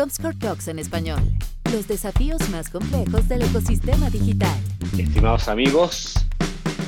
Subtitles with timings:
[0.00, 1.20] Comscore Talks en español.
[1.70, 4.58] Los desafíos más complejos del ecosistema digital.
[4.98, 6.14] Estimados amigos,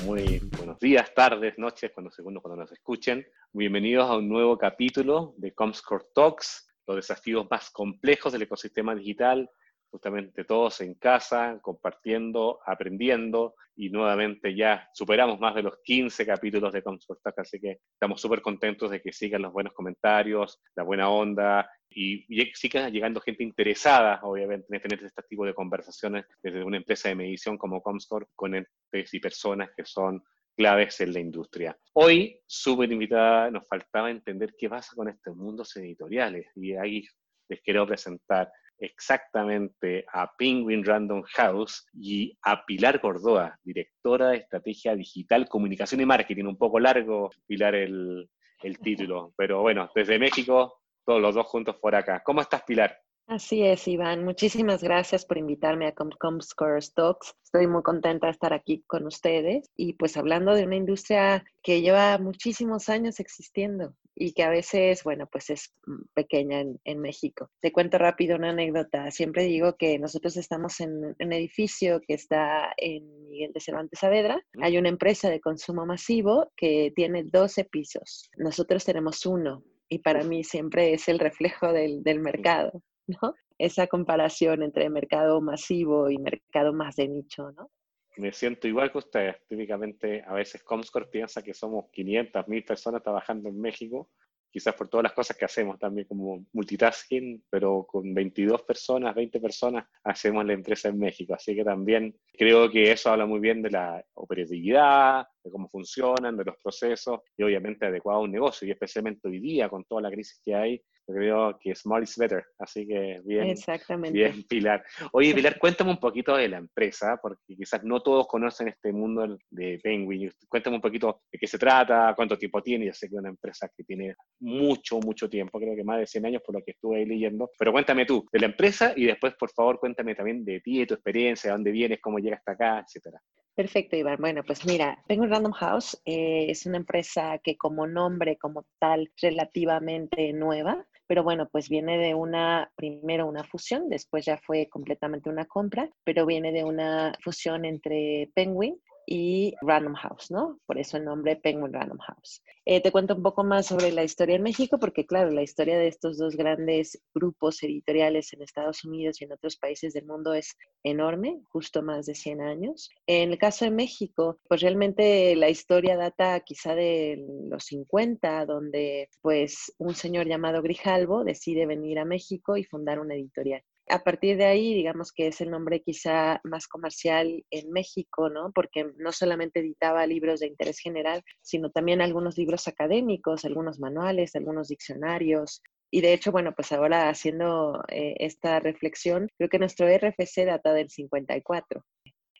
[0.07, 3.27] muy buenos días, tardes, noches, cuando segundo cuando nos escuchen.
[3.53, 9.51] Bienvenidos a un nuevo capítulo de Comscore Talks, los desafíos más complejos del ecosistema digital
[9.93, 16.73] justamente todos en casa, compartiendo, aprendiendo y nuevamente ya superamos más de los 15 capítulos
[16.73, 21.11] de Comscore así que estamos súper contentos de que sigan los buenos comentarios, la buena
[21.11, 22.25] onda y,
[22.55, 27.15] siga llegando gente interesada, obviamente, en tener este tipo de conversaciones desde una empresa de
[27.15, 30.23] medición como Comscore con empresas y personas que son
[30.57, 31.79] claves en la industria.
[31.93, 37.05] Hoy, súper invitada, nos faltaba entender qué pasa con estos mundos editoriales y ahí
[37.49, 38.51] les quiero presentar
[38.83, 46.07] exactamente a Penguin Random House y a Pilar Gordoa, directora de Estrategia Digital, Comunicación y
[46.07, 46.45] Marketing.
[46.45, 48.29] Un poco largo, Pilar, el,
[48.63, 52.23] el título, pero bueno, desde México, todos los dos juntos por acá.
[52.25, 52.99] ¿Cómo estás, Pilar?
[53.29, 54.25] Así es, Iván.
[54.25, 57.35] Muchísimas gracias por invitarme a Comscore Talks.
[57.45, 61.81] Estoy muy contenta de estar aquí con ustedes y pues hablando de una industria que
[61.81, 67.51] lleva muchísimos años existiendo y que a veces, bueno, pues es mm, pequeña en, México.
[67.61, 69.11] Te cuento rápido una anécdota.
[69.11, 74.41] Siempre digo que nosotros estamos en un edificio que está en Miguel de Cervantes Saavedra.
[74.61, 78.31] Hay una empresa de consumo masivo que tiene 12 pisos.
[78.37, 82.83] Nosotros tenemos uno y para mí siempre es el reflejo del, del mercado.
[83.07, 83.35] ¿no?
[83.59, 87.71] Esa comparación entre mercado masivo y mercado más de nicho, ¿no?
[88.17, 89.37] Me siento igual que ustedes.
[89.49, 94.11] Típicamente, a veces Comscore piensa que somos 500, 1000 personas trabajando en México,
[94.53, 99.41] quizás por todas las cosas que hacemos también como multitasking, pero con 22 personas, 20
[99.41, 101.35] personas hacemos la empresa en México.
[101.35, 106.37] Así que también creo que eso habla muy bien de la operatividad, de cómo funcionan,
[106.37, 110.03] de los procesos y obviamente adecuado a un negocio y especialmente hoy día con toda
[110.03, 114.13] la crisis que hay, creo que smart is better, así que bien, Exactamente.
[114.13, 114.85] bien Pilar.
[115.13, 119.37] Oye Pilar, cuéntame un poquito de la empresa, porque quizás no todos conocen este mundo
[119.51, 120.31] de Penguin.
[120.49, 122.87] Cuéntame un poquito de qué se trata, cuánto tiempo tiene.
[122.87, 126.07] Yo sé que es una empresa que tiene mucho, mucho tiempo, creo que más de
[126.07, 127.51] 100 años por lo que estuve ahí leyendo.
[127.59, 130.87] Pero cuéntame tú de la empresa y después, por favor, cuéntame también de ti, de
[130.87, 133.21] tu experiencia, de dónde vienes, cómo llegas hasta acá, etcétera.
[133.55, 134.17] Perfecto, Iván.
[134.19, 139.13] Bueno, pues mira, Penguin Random House eh, es una empresa que como nombre, como tal,
[139.21, 145.29] relativamente nueva pero bueno, pues viene de una, primero una fusión, después ya fue completamente
[145.29, 150.61] una compra, pero viene de una fusión entre Penguin y Random House, ¿no?
[150.67, 152.43] Por eso el nombre Penguin Random House.
[152.65, 155.79] Eh, te cuento un poco más sobre la historia en México, porque claro, la historia
[155.79, 160.35] de estos dos grandes grupos editoriales en Estados Unidos y en otros países del mundo
[160.35, 162.91] es enorme, justo más de 100 años.
[163.07, 169.09] En el caso de México, pues realmente la historia data quizá de los 50, donde
[169.21, 174.39] pues un señor llamado Grijalvo decide venir a México y fundar una editorial a partir
[174.39, 178.51] de ahí, digamos que es el nombre quizá más comercial en México, ¿no?
[178.53, 184.35] Porque no solamente editaba libros de interés general, sino también algunos libros académicos, algunos manuales,
[184.35, 185.63] algunos diccionarios.
[185.91, 190.73] Y de hecho, bueno, pues ahora haciendo eh, esta reflexión, creo que nuestro RFC data
[190.73, 191.85] del 54.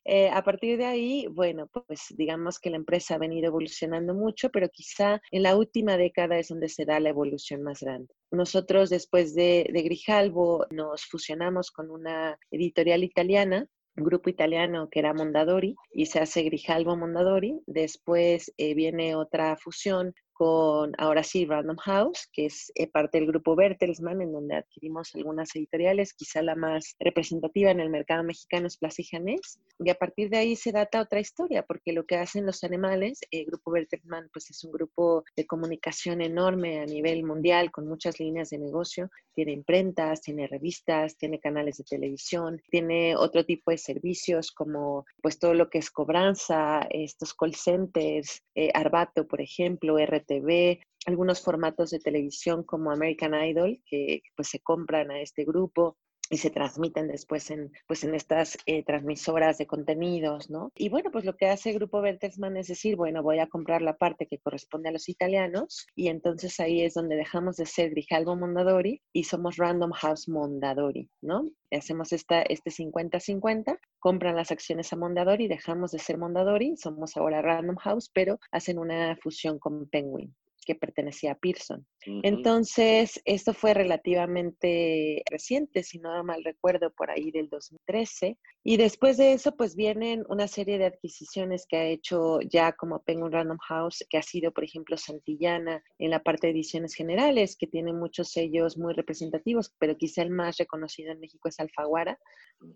[0.05, 4.51] Eh, a partir de ahí, bueno, pues digamos que la empresa ha venido evolucionando mucho,
[4.51, 8.13] pero quizá en la última década es donde se da la evolución más grande.
[8.31, 15.01] Nosotros después de, de Grijalvo nos fusionamos con una editorial italiana un grupo italiano que
[15.01, 17.61] era Mondadori y se hace Grijalvo Mondadori.
[17.67, 23.29] Después eh, viene otra fusión con ahora sí Random House, que es eh, parte del
[23.29, 28.67] grupo Bertelsmann, en donde adquirimos algunas editoriales, quizá la más representativa en el mercado mexicano
[28.67, 32.07] es Plaza y Janés, y a partir de ahí se data otra historia, porque lo
[32.07, 36.87] que hacen los animales, el grupo Bertelsmann pues es un grupo de comunicación enorme a
[36.87, 42.61] nivel mundial, con muchas líneas de negocio, tiene imprentas, tiene revistas, tiene canales de televisión,
[42.69, 48.43] tiene otro tipo de servicios como pues todo lo que es cobranza, estos call centers,
[48.57, 54.49] eh, Arbato, por ejemplo, RT TV, algunos formatos de televisión como American Idol, que pues
[54.49, 55.99] se compran a este grupo
[56.33, 60.73] y se transmiten después en, pues en estas eh, transmisoras de contenidos, ¿no?
[60.75, 63.83] Y bueno, pues lo que hace el Grupo Bertelsmann es decir, bueno, voy a comprar
[63.83, 67.91] la parte que corresponde a los italianos y entonces ahí es donde dejamos de ser
[67.91, 71.51] Grijalbo Mondadori y somos Random House Mondadori, ¿no?
[71.71, 77.43] Hacemos esta, este 50-50, compran las acciones a Mondadori, dejamos de ser Mondadori, somos ahora
[77.43, 80.35] Random House, pero hacen una fusión con Penguin
[80.65, 81.87] que pertenecía a Pearson.
[82.07, 88.39] Entonces, esto fue relativamente reciente, si no mal recuerdo, por ahí del 2013.
[88.65, 93.03] Y después de eso, pues vienen una serie de adquisiciones que ha hecho ya como
[93.03, 97.57] Penguin Random House, que ha sido, por ejemplo, Santillana en la parte de ediciones generales,
[97.57, 102.19] que tiene muchos sellos muy representativos, pero quizá el más reconocido en México es Alfaguara.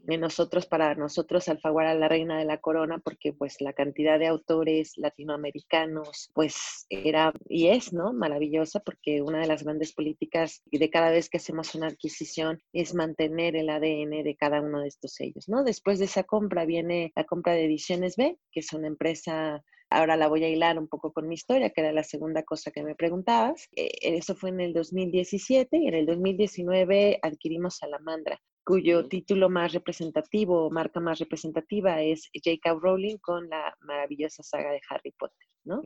[0.09, 4.27] En nosotros, para nosotros, Alfaguara la reina de la corona, porque pues la cantidad de
[4.27, 8.13] autores latinoamericanos, pues era y es, ¿no?
[8.13, 12.95] Maravillosa, porque una de las grandes políticas de cada vez que hacemos una adquisición es
[12.95, 15.65] mantener el ADN de cada uno de estos sellos, ¿no?
[15.65, 20.17] Después de esa compra viene la compra de Ediciones B, que es una empresa Ahora
[20.17, 22.83] la voy a hilar un poco con mi historia, que era la segunda cosa que
[22.83, 23.69] me preguntabas.
[23.77, 29.73] Eh, eso fue en el 2017 y en el 2019 adquirimos Salamandra, cuyo título más
[29.73, 32.81] representativo, marca más representativa es J.K.
[32.83, 35.83] Rowling con la maravillosa saga de Harry Potter, ¿no?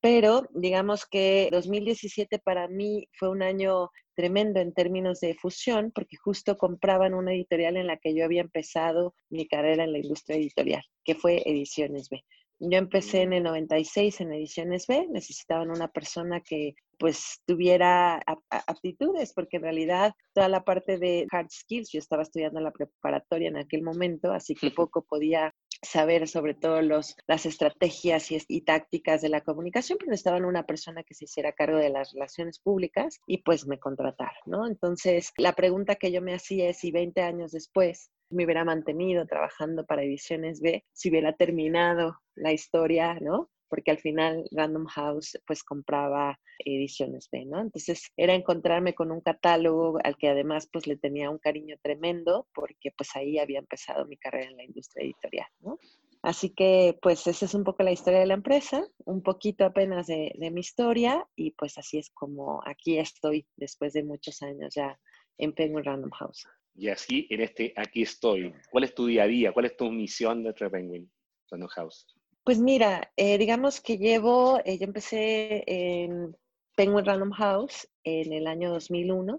[0.00, 6.16] Pero digamos que 2017 para mí fue un año tremendo en términos de fusión, porque
[6.16, 10.38] justo compraban una editorial en la que yo había empezado mi carrera en la industria
[10.38, 12.24] editorial, que fue Ediciones B.
[12.60, 18.20] Yo empecé en el 96 en Ediciones B, necesitaban una persona que pues tuviera
[18.50, 23.48] aptitudes, porque en realidad toda la parte de hard skills, yo estaba estudiando la preparatoria
[23.48, 29.22] en aquel momento, así que poco podía saber sobre todo los, las estrategias y, tácticas
[29.22, 33.20] de la comunicación, pero necesitaban una persona que se hiciera cargo de las relaciones públicas
[33.26, 34.66] y pues me contrataron, ¿no?
[34.66, 39.26] Entonces, la pregunta que yo me hacía es si 20 años después me hubiera mantenido
[39.26, 43.48] trabajando para Ediciones B, si hubiera terminado la historia, ¿no?
[43.68, 47.60] Porque al final Random House pues compraba Ediciones B, ¿no?
[47.60, 52.46] Entonces era encontrarme con un catálogo al que además pues le tenía un cariño tremendo
[52.54, 55.78] porque pues ahí había empezado mi carrera en la industria editorial, ¿no?
[56.22, 60.08] Así que pues esa es un poco la historia de la empresa, un poquito apenas
[60.08, 64.74] de, de mi historia y pues así es como aquí estoy después de muchos años
[64.74, 64.98] ya
[65.38, 66.46] en Penguin Random House.
[66.74, 68.52] Y así en este aquí estoy.
[68.70, 69.52] ¿Cuál es tu día a día?
[69.52, 71.10] ¿Cuál es tu misión de Penguin
[71.50, 72.17] Random House?
[72.48, 76.34] Pues mira, eh, digamos que llevo, eh, yo empecé en
[76.74, 79.36] Penguin Random House en el año 2001,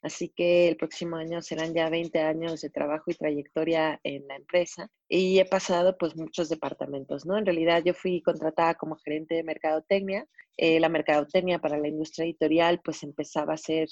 [0.00, 4.36] así que el próximo año serán ya 20 años de trabajo y trayectoria en la
[4.36, 7.36] empresa y he pasado pues muchos departamentos, ¿no?
[7.36, 10.26] En realidad yo fui contratada como gerente de mercadotecnia.
[10.56, 13.86] Eh, la mercadotecnia para la industria editorial pues empezaba a ser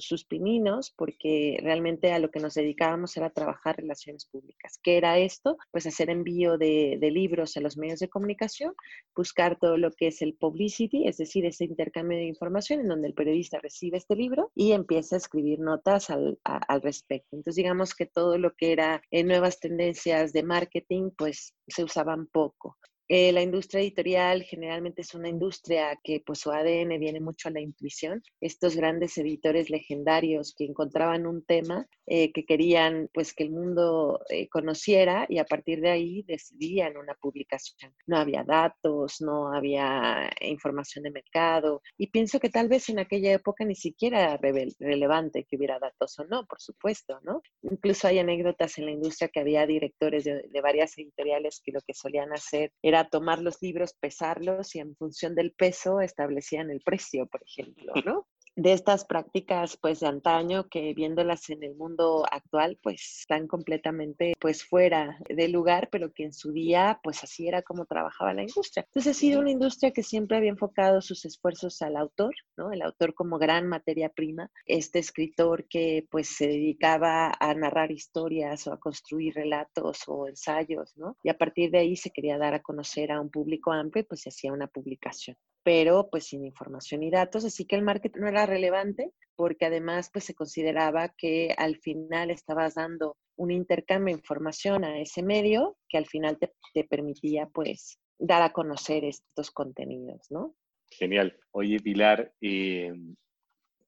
[0.00, 4.78] sus pininos, porque realmente a lo que nos dedicábamos era trabajar relaciones públicas.
[4.82, 5.56] ¿Qué era esto?
[5.70, 8.72] Pues hacer envío de, libros a los medios de comunicación,
[9.16, 13.08] buscar todo lo que es el publicity, es decir, ese intercambio de información en donde
[13.08, 17.36] el periodista recibe este libro y empieza a escribir notas al, al respecto.
[17.36, 22.26] Entonces, digamos que todo lo que era en nuevas tendencias de marketing, pues se usaban
[22.26, 22.76] poco.
[23.12, 27.50] Eh, la industria editorial generalmente es una industria que pues su ADN viene mucho a
[27.50, 28.22] la intuición.
[28.40, 34.20] Estos grandes editores legendarios que encontraban un tema eh, que querían pues que el mundo
[34.28, 37.92] eh, conociera y a partir de ahí decidían una publicación.
[38.06, 43.32] No había datos, no había información de mercado y pienso que tal vez en aquella
[43.32, 44.38] época ni siquiera era
[44.78, 47.42] relevante que hubiera datos o no, por supuesto, ¿no?
[47.62, 51.80] Incluso hay anécdotas en la industria que había directores de, de varias editoriales que lo
[51.80, 56.80] que solían hacer era tomar los libros, pesarlos y en función del peso establecían el
[56.80, 58.26] precio, por ejemplo, ¿no?
[58.56, 64.34] De estas prácticas pues de antaño que viéndolas en el mundo actual pues están completamente
[64.40, 68.42] pues fuera de lugar pero que en su día pues así era como trabajaba la
[68.42, 68.84] industria.
[68.86, 72.72] Entonces ha sido una industria que siempre había enfocado sus esfuerzos al autor, ¿no?
[72.72, 78.66] El autor como gran materia prima, este escritor que pues se dedicaba a narrar historias
[78.66, 81.16] o a construir relatos o ensayos, ¿no?
[81.22, 84.06] Y a partir de ahí se quería dar a conocer a un público amplio y
[84.06, 88.20] pues se hacía una publicación pero pues sin información y datos, así que el marketing
[88.20, 94.14] no era relevante porque además pues se consideraba que al final estabas dando un intercambio
[94.14, 99.50] de información a ese medio que al final te, permitía pues dar a conocer estos
[99.50, 100.54] contenidos, ¿no?
[100.90, 101.38] Genial.
[101.52, 102.92] Oye, Pilar, eh,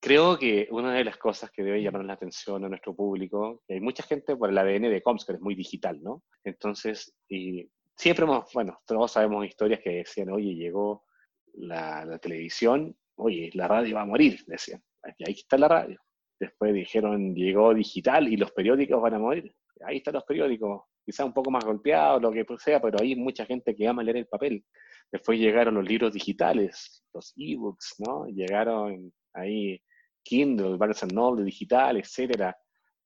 [0.00, 3.74] creo que una de las cosas que debe llamar la atención a nuestro público, que
[3.74, 6.22] hay mucha gente por el ADN de Coms, que es muy digital, ¿no?
[6.44, 11.04] Entonces, y siempre hemos, bueno, todos sabemos historias que decían, oye, llegó
[11.54, 14.82] la, televisión, oye, la radio va a morir, decían.
[15.02, 16.00] Ahí está la radio.
[16.38, 19.54] Después dijeron, llegó digital y los periódicos van a morir.
[19.84, 23.44] Ahí están los periódicos, quizá un poco más golpeados, lo que sea, pero hay mucha
[23.44, 24.64] gente que ama leer el papel.
[25.10, 28.26] Después llegaron los libros digitales, los ebooks, ¿no?
[28.26, 29.80] Llegaron ahí
[30.24, 32.56] Kindle, Barnes Noble digital, etcétera,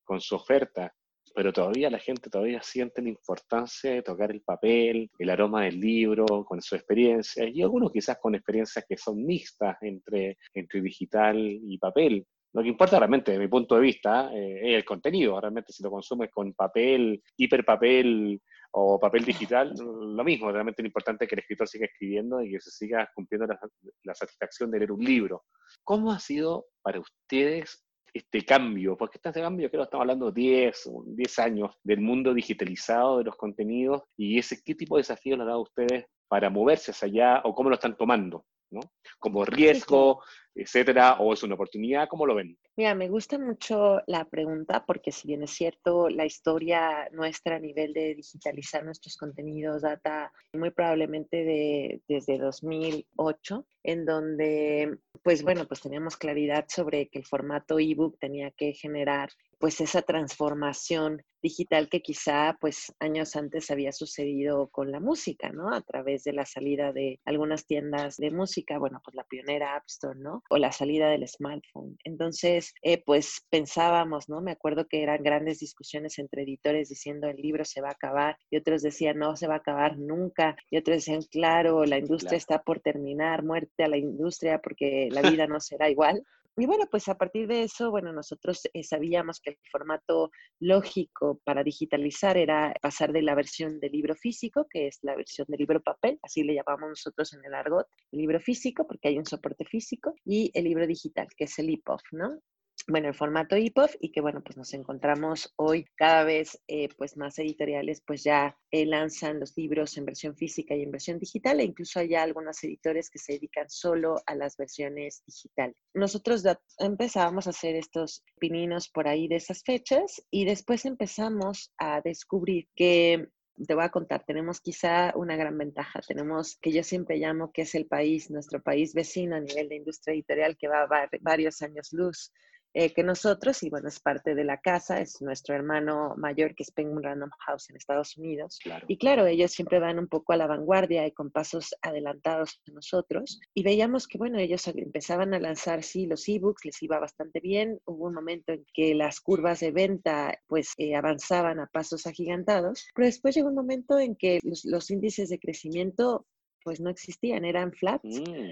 [0.03, 0.93] con su oferta.
[1.37, 5.79] Pero todavía la gente todavía siente la importancia de tocar el papel, el aroma del
[5.79, 11.37] libro, con su experiencia, y algunos quizás con experiencias que son mixtas entre, entre digital
[11.37, 12.25] y papel.
[12.53, 15.39] Lo que importa realmente, desde mi punto de vista, eh, es el contenido.
[15.39, 18.41] Realmente, si lo consumes con papel, hiperpapel
[18.71, 20.51] o papel digital, lo mismo.
[20.51, 23.59] Realmente lo importante es que el escritor siga escribiendo y que se siga cumpliendo la,
[24.05, 25.43] la satisfacción de leer un libro.
[25.83, 30.41] ¿Cómo ha sido para ustedes este cambio, porque este cambio creo que estamos hablando de
[30.41, 35.37] 10, 10 años del mundo digitalizado de los contenidos y ese qué tipo de desafíos
[35.37, 38.81] le ha dado a ustedes para moverse hacia allá o cómo lo están tomando, ¿no?
[39.19, 40.21] Como riesgo,
[40.53, 42.57] etcétera, o es una oportunidad, ¿cómo lo ven?
[42.75, 47.59] Mira, me gusta mucho la pregunta porque si bien es cierto, la historia nuestra a
[47.59, 55.65] nivel de digitalizar nuestros contenidos data muy probablemente de, desde 2008, en donde, pues bueno,
[55.67, 61.87] pues teníamos claridad sobre que el formato ebook tenía que generar pues esa transformación digital
[61.89, 65.73] que quizá pues años antes había sucedido con la música, ¿no?
[65.73, 69.83] A través de la salida de algunas tiendas de música, bueno, pues la pionera App
[69.87, 70.43] Store, ¿no?
[70.49, 71.97] O la salida del smartphone.
[72.03, 74.41] Entonces, eh, pues pensábamos, ¿no?
[74.41, 78.37] Me acuerdo que eran grandes discusiones entre editores diciendo el libro se va a acabar
[78.49, 82.37] y otros decían no se va a acabar nunca y otros decían claro, la industria
[82.37, 86.23] está por terminar, muerte a la industria porque la vida no será igual.
[86.59, 91.39] Y bueno, pues a partir de eso, bueno, nosotros eh, sabíamos que el formato lógico
[91.43, 95.57] para digitalizar era pasar de la versión de libro físico, que es la versión de
[95.57, 99.25] libro papel, así le llamamos nosotros en el argot, el libro físico, porque hay un
[99.27, 102.41] soporte físico, y el libro digital, que es el EPUB, ¿no?
[102.87, 107.17] Bueno, el formato EPUB y que bueno, pues nos encontramos hoy cada vez eh, pues
[107.17, 111.59] más editoriales pues ya eh, lanzan los libros en versión física y en versión digital
[111.59, 115.75] e incluso hay algunos editores que se dedican solo a las versiones digital.
[115.93, 116.43] Nosotros
[116.79, 122.69] empezábamos a hacer estos pininos por ahí de esas fechas y después empezamos a descubrir
[122.73, 123.27] que
[123.65, 127.63] te voy a contar, tenemos quizá una gran ventaja, tenemos que yo siempre llamo que
[127.63, 131.61] es el país, nuestro país vecino a nivel de industria editorial que va a varios
[131.63, 132.31] años luz
[132.79, 136.61] eh, que nosotros, y bueno, es parte de la casa, es nuestro hermano mayor que
[136.61, 138.59] es Penguin Random House en Estados Unidos.
[138.87, 142.73] Y claro, ellos siempre van un poco a la vanguardia y con pasos adelantados a
[142.73, 143.39] nosotros.
[143.55, 147.81] Y veíamos que, bueno, ellos empezaban a lanzar, sí, los ebooks, les iba bastante bien.
[147.85, 152.85] Hubo un momento en que las curvas de venta, pues, eh, avanzaban a pasos agigantados,
[152.93, 156.27] pero después llegó un momento en que los, índices de crecimiento,
[156.63, 158.21] pues, no existían, eran flats.
[158.21, 158.51] Mm.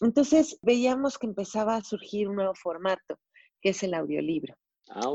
[0.00, 3.20] Entonces veíamos que empezaba a surgir un nuevo formato
[3.64, 4.54] que es el audiolibro.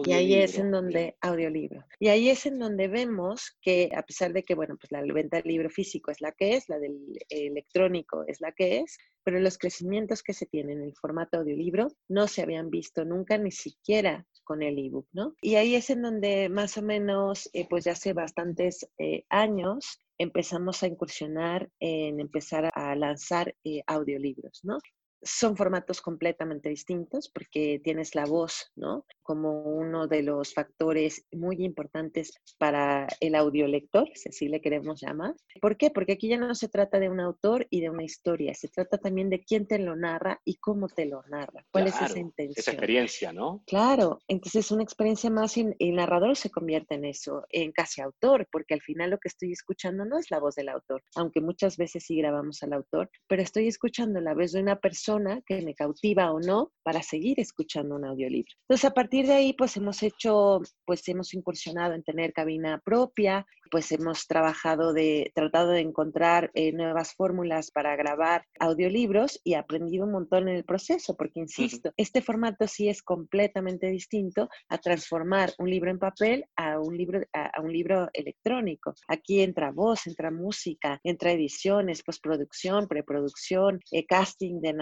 [0.03, 1.85] Y ahí es en donde, audiolibro.
[1.99, 5.37] Y ahí es en donde vemos que a pesar de que, bueno, pues la venta
[5.37, 6.97] del libro físico es la que es, la del
[7.29, 11.89] electrónico es la que es, pero los crecimientos que se tienen en el formato audiolibro
[12.07, 15.35] no se habían visto nunca, ni siquiera con el ebook, ¿no?
[15.41, 19.99] Y ahí es en donde más o menos, eh, pues ya hace bastantes eh, años,
[20.17, 24.79] empezamos a incursionar en empezar a lanzar eh, audiolibros, ¿no?
[25.21, 29.05] Son formatos completamente distintos porque tienes la voz, ¿no?
[29.21, 35.35] Como uno de los factores muy importantes para el audiolector, si así le queremos llamar.
[35.61, 35.89] ¿Por qué?
[35.91, 38.97] Porque aquí ya no se trata de un autor y de una historia, se trata
[38.97, 41.65] también de quién te lo narra y cómo te lo narra.
[41.71, 42.55] ¿Cuál es esa intención?
[42.57, 43.63] Esa experiencia, ¿no?
[43.67, 48.47] Claro, entonces una experiencia más y el narrador se convierte en eso, en casi autor,
[48.51, 51.77] porque al final lo que estoy escuchando no es la voz del autor, aunque muchas
[51.77, 55.08] veces sí grabamos al autor, pero estoy escuchando la voz de una persona
[55.45, 58.51] que me cautiva o no para seguir escuchando un audiolibro.
[58.67, 63.45] Entonces, a partir de ahí, pues hemos hecho, pues hemos incursionado en tener cabina propia,
[63.69, 70.05] pues hemos trabajado de, tratado de encontrar eh, nuevas fórmulas para grabar audiolibros y aprendido
[70.05, 75.53] un montón en el proceso, porque insisto, este formato sí es completamente distinto a transformar
[75.57, 78.95] un libro en papel a un libro, a, un libro electrónico.
[79.07, 84.73] Aquí entra voz, entra música, entra ediciones, postproducción, preproducción, eh, casting de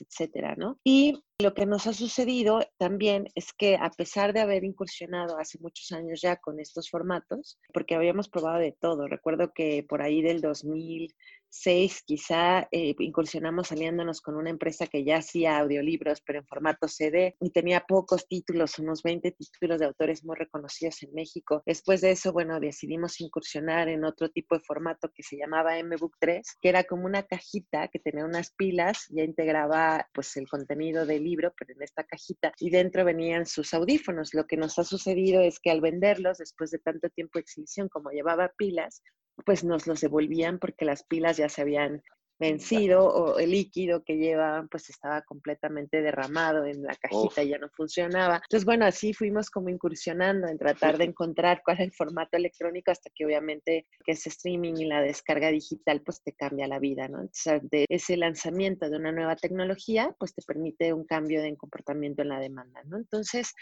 [0.00, 0.78] etcétera, ¿no?
[0.84, 5.58] Y lo que nos ha sucedido también es que a pesar de haber incursionado hace
[5.60, 10.22] muchos años ya con estos formatos, porque habíamos probado de todo, recuerdo que por ahí
[10.22, 11.14] del 2000
[11.50, 16.88] seis, quizá eh, incursionamos saliéndonos con una empresa que ya hacía audiolibros, pero en formato
[16.88, 21.62] CD, y tenía pocos títulos, unos 20 títulos de autores muy reconocidos en México.
[21.66, 26.16] Después de eso, bueno, decidimos incursionar en otro tipo de formato que se llamaba MBook
[26.18, 31.06] 3, que era como una cajita que tenía unas pilas, ya integraba pues el contenido
[31.06, 34.34] del libro, pero en esta cajita, y dentro venían sus audífonos.
[34.34, 37.88] Lo que nos ha sucedido es que al venderlos, después de tanto tiempo de exhibición
[37.88, 39.02] como llevaba pilas,
[39.44, 42.02] pues nos los devolvían porque las pilas ya se habían
[42.38, 47.58] vencido o el líquido que llevaban pues estaba completamente derramado en la cajita y ya
[47.58, 48.36] no funcionaba.
[48.36, 52.90] Entonces, bueno, así fuimos como incursionando en tratar de encontrar cuál es el formato electrónico
[52.90, 57.08] hasta que obviamente que ese streaming y la descarga digital pues te cambia la vida,
[57.08, 57.20] ¿no?
[57.20, 62.22] Entonces, de ese lanzamiento de una nueva tecnología pues te permite un cambio de comportamiento
[62.22, 62.98] en la demanda, ¿no?
[62.98, 63.52] Entonces,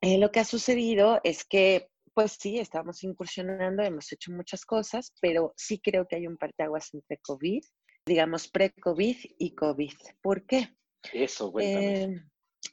[0.00, 1.88] eh, lo que ha sucedido es que
[2.18, 6.92] pues sí, estamos incursionando, hemos hecho muchas cosas, pero sí creo que hay un parteaguas
[6.92, 7.62] entre COVID,
[8.04, 9.92] digamos pre-COVID y COVID.
[10.20, 10.74] ¿Por qué?
[11.12, 12.02] Eso, cuéntame.
[12.02, 12.22] Eh,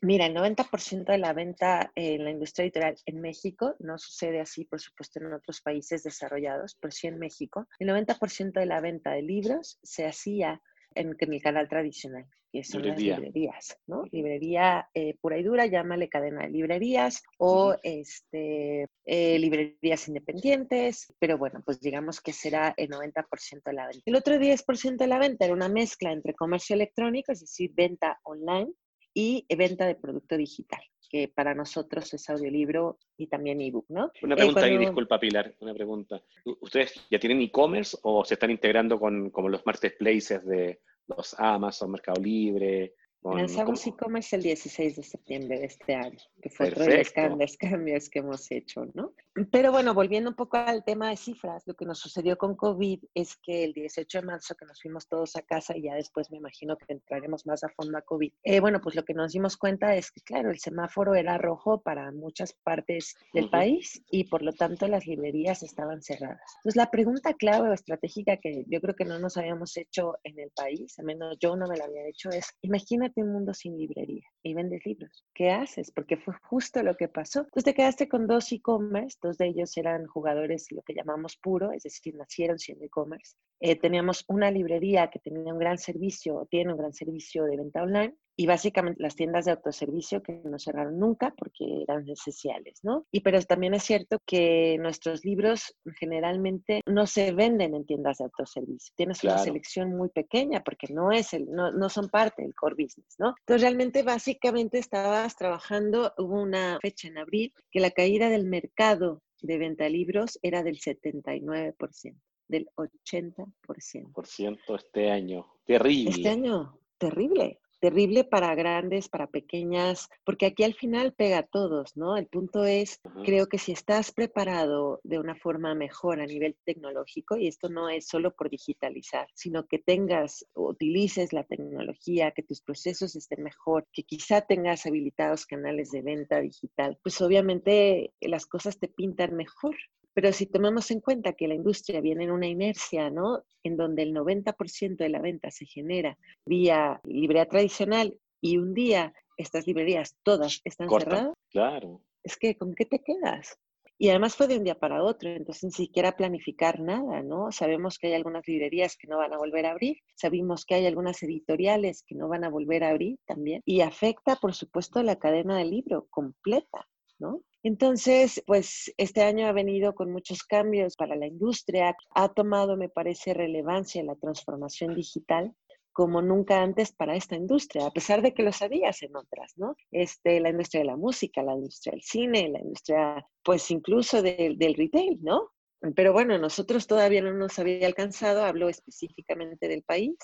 [0.01, 4.65] mira, el 90% de la venta en la industria editorial en México, no sucede así,
[4.65, 9.11] por supuesto, en otros países desarrollados, pero sí en México, el 90% de la venta
[9.11, 10.59] de libros se hacía
[10.95, 14.05] en, el canal tradicional, que son las librerías, ¿no?
[14.11, 21.37] Librería eh, pura y dura, llámale cadena de librerías o este, eh, librerías independientes, pero
[21.37, 24.03] bueno, pues digamos que será el 90% de la venta.
[24.05, 28.19] El otro 10% de la venta era una mezcla entre comercio electrónico, es decir, venta
[28.23, 28.71] online
[29.13, 30.81] y venta de producto digital
[31.15, 34.11] que para nosotros es audiolibro y también ebook, ¿no?
[34.21, 36.21] Una eh, pregunta ahí, disculpa Pilar, una pregunta.
[36.59, 41.91] ¿Ustedes ya tienen e-commerce o se están integrando con como los marketplaces de los Amazon,
[41.91, 46.97] Mercado Libre, Lanzamos e-commerce el 16 de septiembre de este año, que fue otro de
[46.97, 49.13] los grandes cambios que hemos hecho, ¿no?
[49.51, 53.03] Pero bueno, volviendo un poco al tema de cifras, lo que nos sucedió con COVID
[53.13, 56.31] es que el 18 de marzo que nos fuimos todos a casa y ya después
[56.31, 59.33] me imagino que entraremos más a fondo a COVID, eh, bueno, pues lo que nos
[59.33, 64.23] dimos cuenta es que, claro, el semáforo era rojo para muchas partes del país y
[64.23, 66.39] por lo tanto las librerías estaban cerradas.
[66.59, 70.39] Entonces, la pregunta clave o estratégica que yo creo que no nos habíamos hecho en
[70.39, 73.77] el país, al menos yo no me la había hecho, es imagínate un mundo sin
[73.77, 75.25] librería y vendes libros.
[75.33, 75.91] ¿Qué haces?
[75.91, 77.39] Porque fue justo lo que pasó.
[77.39, 81.71] Entonces te quedaste con dos e-commerce, dos de ellos eran jugadores lo que llamamos puro,
[81.71, 83.35] es decir, nacieron siendo e-commerce.
[83.59, 87.83] Eh, teníamos una librería que tenía un gran servicio, tiene un gran servicio de venta
[87.83, 93.05] online y básicamente las tiendas de autoservicio que no cerraron nunca porque eran esenciales, ¿no?
[93.11, 98.25] Y pero también es cierto que nuestros libros generalmente no se venden en tiendas de
[98.25, 98.93] autoservicio.
[98.95, 102.75] Tienes una selección muy pequeña porque no es el, no, no son parte del core
[102.77, 103.35] business, ¿no?
[103.39, 109.21] Entonces realmente básicamente estabas trabajando, hubo una fecha en abril que la caída del mercado
[109.41, 113.51] de venta de libros era del 79%, del 80%.
[113.65, 115.45] Por ciento este año.
[115.65, 116.11] Terrible.
[116.11, 121.95] Este año, terrible terrible para grandes, para pequeñas, porque aquí al final pega a todos,
[121.95, 122.17] ¿no?
[122.17, 127.37] El punto es, creo que si estás preparado de una forma mejor a nivel tecnológico,
[127.37, 132.61] y esto no es solo por digitalizar, sino que tengas, utilices la tecnología, que tus
[132.61, 138.79] procesos estén mejor, que quizá tengas habilitados canales de venta digital, pues obviamente las cosas
[138.79, 139.75] te pintan mejor.
[140.15, 143.43] Pero si tomamos en cuenta que la industria viene en una inercia, ¿no?
[143.63, 149.13] En donde el 90% de la venta se genera vía librería tradicional y un día
[149.37, 151.33] estas librerías todas están cerradas.
[151.51, 152.01] Claro.
[152.23, 153.59] Es que, ¿con qué te quedas?
[153.97, 157.51] Y además fue de un día para otro, entonces ni siquiera planificar nada, ¿no?
[157.51, 160.85] Sabemos que hay algunas librerías que no van a volver a abrir, sabemos que hay
[160.85, 165.17] algunas editoriales que no van a volver a abrir también, y afecta, por supuesto, la
[165.17, 166.87] cadena del libro completa,
[167.19, 167.41] ¿no?
[167.65, 172.89] Entonces, pues este año ha venido con muchos cambios para la industria, ha tomado, me
[172.89, 175.51] parece, relevancia la transformación digital
[175.91, 179.75] como nunca antes para esta industria, a pesar de que lo sabías en otras, ¿no?
[179.91, 184.75] Este, la industria de la música, la industria del cine, la industria, pues incluso del
[184.77, 185.49] retail, ¿no?
[185.95, 190.15] Pero bueno, nosotros todavía no nos había alcanzado, hablo específicamente del país,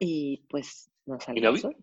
[0.00, 0.90] y pues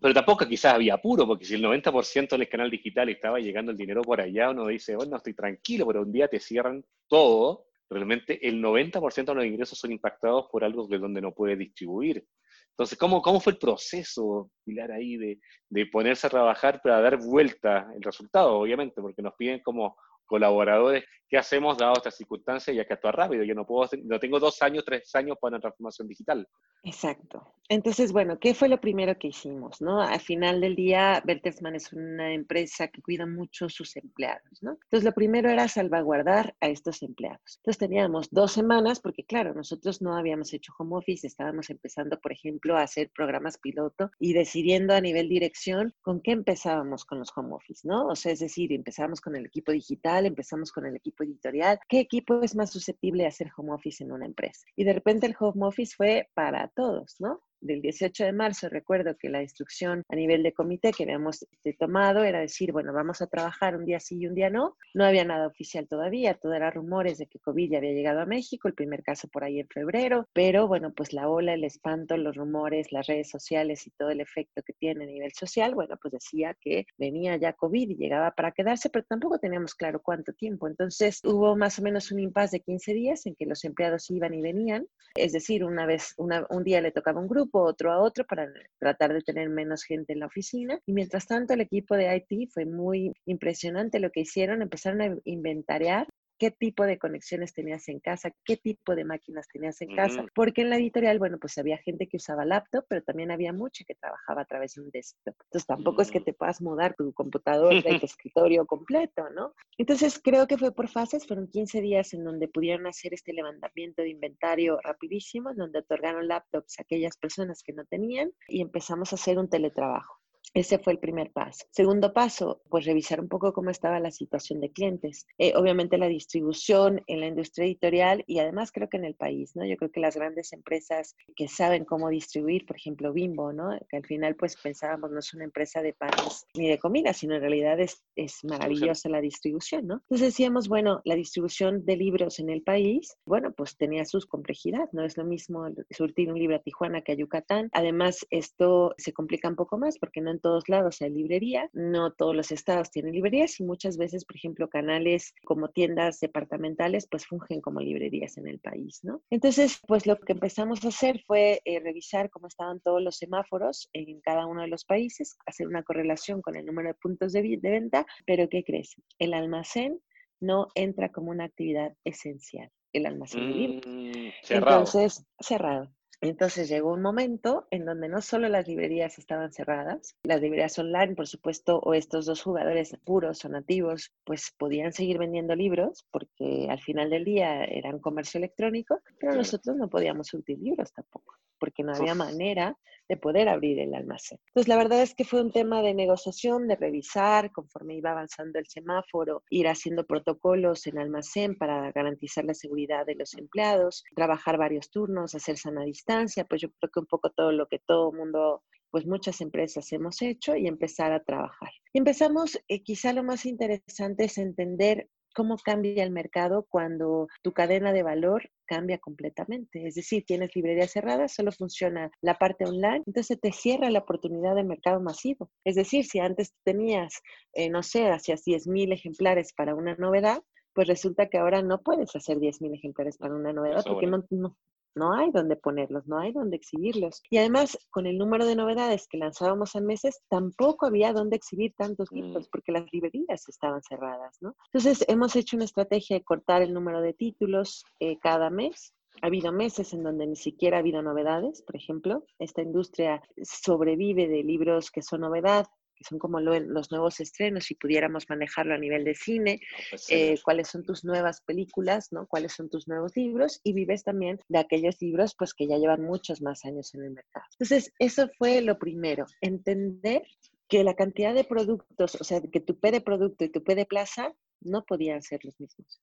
[0.00, 3.78] pero tampoco quizás había apuro, porque si el 90% del canal digital estaba llegando el
[3.78, 7.66] dinero por allá, uno dice, bueno, estoy tranquilo, pero un día te cierran todo.
[7.88, 12.26] Realmente el 90% de los ingresos son impactados por algo de donde no puede distribuir.
[12.70, 17.16] Entonces, ¿cómo, cómo fue el proceso, Pilar, ahí de, de ponerse a trabajar para dar
[17.16, 19.00] vuelta el resultado, obviamente?
[19.00, 23.44] Porque nos piden como colaboradores, ¿qué hacemos dado estas circunstancias y hay que actuar rápido?
[23.44, 26.46] Yo no puedo, no tengo dos años, tres años para una transformación digital.
[26.82, 27.54] Exacto.
[27.68, 29.80] Entonces, bueno, ¿qué fue lo primero que hicimos?
[29.80, 30.00] ¿no?
[30.00, 34.78] Al final del día, Bertelsmann es una empresa que cuida mucho sus empleados, ¿no?
[34.84, 37.58] Entonces, lo primero era salvaguardar a estos empleados.
[37.58, 42.32] Entonces, teníamos dos semanas, porque claro, nosotros no habíamos hecho home office, estábamos empezando, por
[42.32, 47.32] ejemplo, a hacer programas piloto y decidiendo a nivel dirección con qué empezábamos con los
[47.36, 48.06] home office, ¿no?
[48.06, 52.00] O sea, es decir, empezamos con el equipo digital, empezamos con el equipo editorial, ¿qué
[52.00, 54.66] equipo es más susceptible a hacer home office en una empresa?
[54.76, 57.42] Y de repente el home office fue para todos, ¿no?
[57.60, 61.72] Del 18 de marzo, recuerdo que la instrucción a nivel de comité que habíamos este,
[61.74, 64.76] tomado era decir, bueno, vamos a trabajar un día sí y un día no.
[64.94, 68.26] No había nada oficial todavía, todo era rumores de que COVID ya había llegado a
[68.26, 72.16] México, el primer caso por ahí en febrero, pero bueno, pues la ola, el espanto,
[72.16, 75.96] los rumores, las redes sociales y todo el efecto que tiene a nivel social, bueno,
[76.00, 80.32] pues decía que venía ya COVID y llegaba para quedarse, pero tampoco teníamos claro cuánto
[80.32, 80.68] tiempo.
[80.68, 84.34] Entonces hubo más o menos un impasse de 15 días en que los empleados iban
[84.34, 88.24] y venían, es decir, una vez, un día le tocaba un grupo, otro a otro
[88.24, 90.78] para tratar de tener menos gente en la oficina.
[90.86, 95.16] Y mientras tanto, el equipo de IT fue muy impresionante lo que hicieron, empezaron a
[95.24, 96.06] inventariar
[96.38, 100.62] qué tipo de conexiones tenías en casa, qué tipo de máquinas tenías en casa, porque
[100.62, 103.94] en la editorial, bueno, pues había gente que usaba laptop, pero también había mucha que
[103.94, 105.34] trabajaba a través de un desktop.
[105.44, 106.24] Entonces tampoco es que mm.
[106.24, 109.54] te puedas mudar tu computador de tu escritorio completo, ¿no?
[109.78, 114.02] Entonces creo que fue por fases, fueron 15 días en donde pudieron hacer este levantamiento
[114.02, 119.16] de inventario rapidísimo, donde otorgaron laptops a aquellas personas que no tenían y empezamos a
[119.16, 120.20] hacer un teletrabajo.
[120.54, 121.66] Ese fue el primer paso.
[121.70, 125.26] Segundo paso, pues revisar un poco cómo estaba la situación de clientes.
[125.38, 129.54] Eh, obviamente la distribución en la industria editorial y además creo que en el país,
[129.54, 129.66] ¿no?
[129.66, 133.78] Yo creo que las grandes empresas que saben cómo distribuir, por ejemplo Bimbo, ¿no?
[133.88, 137.34] Que al final pues pensábamos no es una empresa de panes ni de comida, sino
[137.34, 139.94] en realidad es, es maravillosa la distribución, ¿no?
[140.04, 144.88] Entonces decíamos, bueno, la distribución de libros en el país, bueno, pues tenía sus complejidades,
[144.92, 147.68] no es lo mismo surtir un libro a Tijuana que a Yucatán.
[147.72, 152.12] Además, esto se complica un poco más porque no en todos lados hay librería, no
[152.12, 157.26] todos los estados tienen librerías y muchas veces, por ejemplo, canales como tiendas departamentales pues
[157.26, 159.22] fungen como librerías en el país, ¿no?
[159.30, 163.88] Entonces, pues lo que empezamos a hacer fue eh, revisar cómo estaban todos los semáforos
[163.92, 167.42] en cada uno de los países, hacer una correlación con el número de puntos de,
[167.42, 168.94] de venta, pero ¿qué crees?
[169.18, 170.00] El almacén
[170.38, 173.86] no entra como una actividad esencial el almacén de libros.
[173.86, 174.78] Mm, cerrado.
[174.78, 175.90] Entonces, cerrado.
[176.20, 181.14] Entonces llegó un momento en donde no solo las librerías estaban cerradas, las librerías online,
[181.14, 186.68] por supuesto, o estos dos jugadores puros o nativos, pues podían seguir vendiendo libros porque
[186.70, 191.82] al final del día eran comercio electrónico, pero nosotros no podíamos surtir libros tampoco, porque
[191.82, 192.76] no había manera
[193.08, 194.38] de poder abrir el almacén.
[194.48, 198.58] Entonces, la verdad es que fue un tema de negociación, de revisar conforme iba avanzando
[198.58, 204.58] el semáforo, ir haciendo protocolos en almacén para garantizar la seguridad de los empleados, trabajar
[204.58, 208.12] varios turnos, hacer sana distancia, pues yo creo que un poco todo lo que todo
[208.12, 211.70] mundo pues muchas empresas hemos hecho y empezar a trabajar.
[211.92, 217.92] Empezamos, eh, quizá lo más interesante es entender cómo cambia el mercado cuando tu cadena
[217.92, 219.86] de valor cambia completamente.
[219.86, 224.54] Es decir, tienes librerías cerradas, solo funciona la parte online, entonces te cierra la oportunidad
[224.54, 225.50] de mercado masivo.
[225.64, 230.42] Es decir, si antes tenías, eh, no sé, hacías 10.000 ejemplares para una novedad,
[230.74, 234.56] pues resulta que ahora no puedes hacer 10.000 ejemplares para una novedad porque no, no,
[234.96, 237.22] no hay donde ponerlos, no hay donde exhibirlos.
[237.30, 241.74] Y además, con el número de novedades que lanzábamos a meses, tampoco había donde exhibir
[241.76, 242.16] tantos mm.
[242.16, 244.56] libros porque las librerías estaban cerradas, ¿no?
[244.72, 248.92] Entonces, hemos hecho una estrategia de cortar el número de títulos eh, cada mes.
[249.22, 252.24] Ha habido meses en donde ni siquiera ha habido novedades, por ejemplo.
[252.38, 257.74] Esta industria sobrevive de libros que son novedad, que son como los nuevos estrenos, si
[257.74, 262.26] pudiéramos manejarlo a nivel de cine, pues eh, cuáles son tus nuevas películas, ¿no?
[262.26, 266.02] cuáles son tus nuevos libros y vives también de aquellos libros pues que ya llevan
[266.02, 267.46] muchos más años en el mercado.
[267.52, 270.22] Entonces, eso fue lo primero, entender
[270.68, 273.74] que la cantidad de productos, o sea, que tu P de producto y tu P
[273.74, 276.00] de plaza no podían ser los mismos.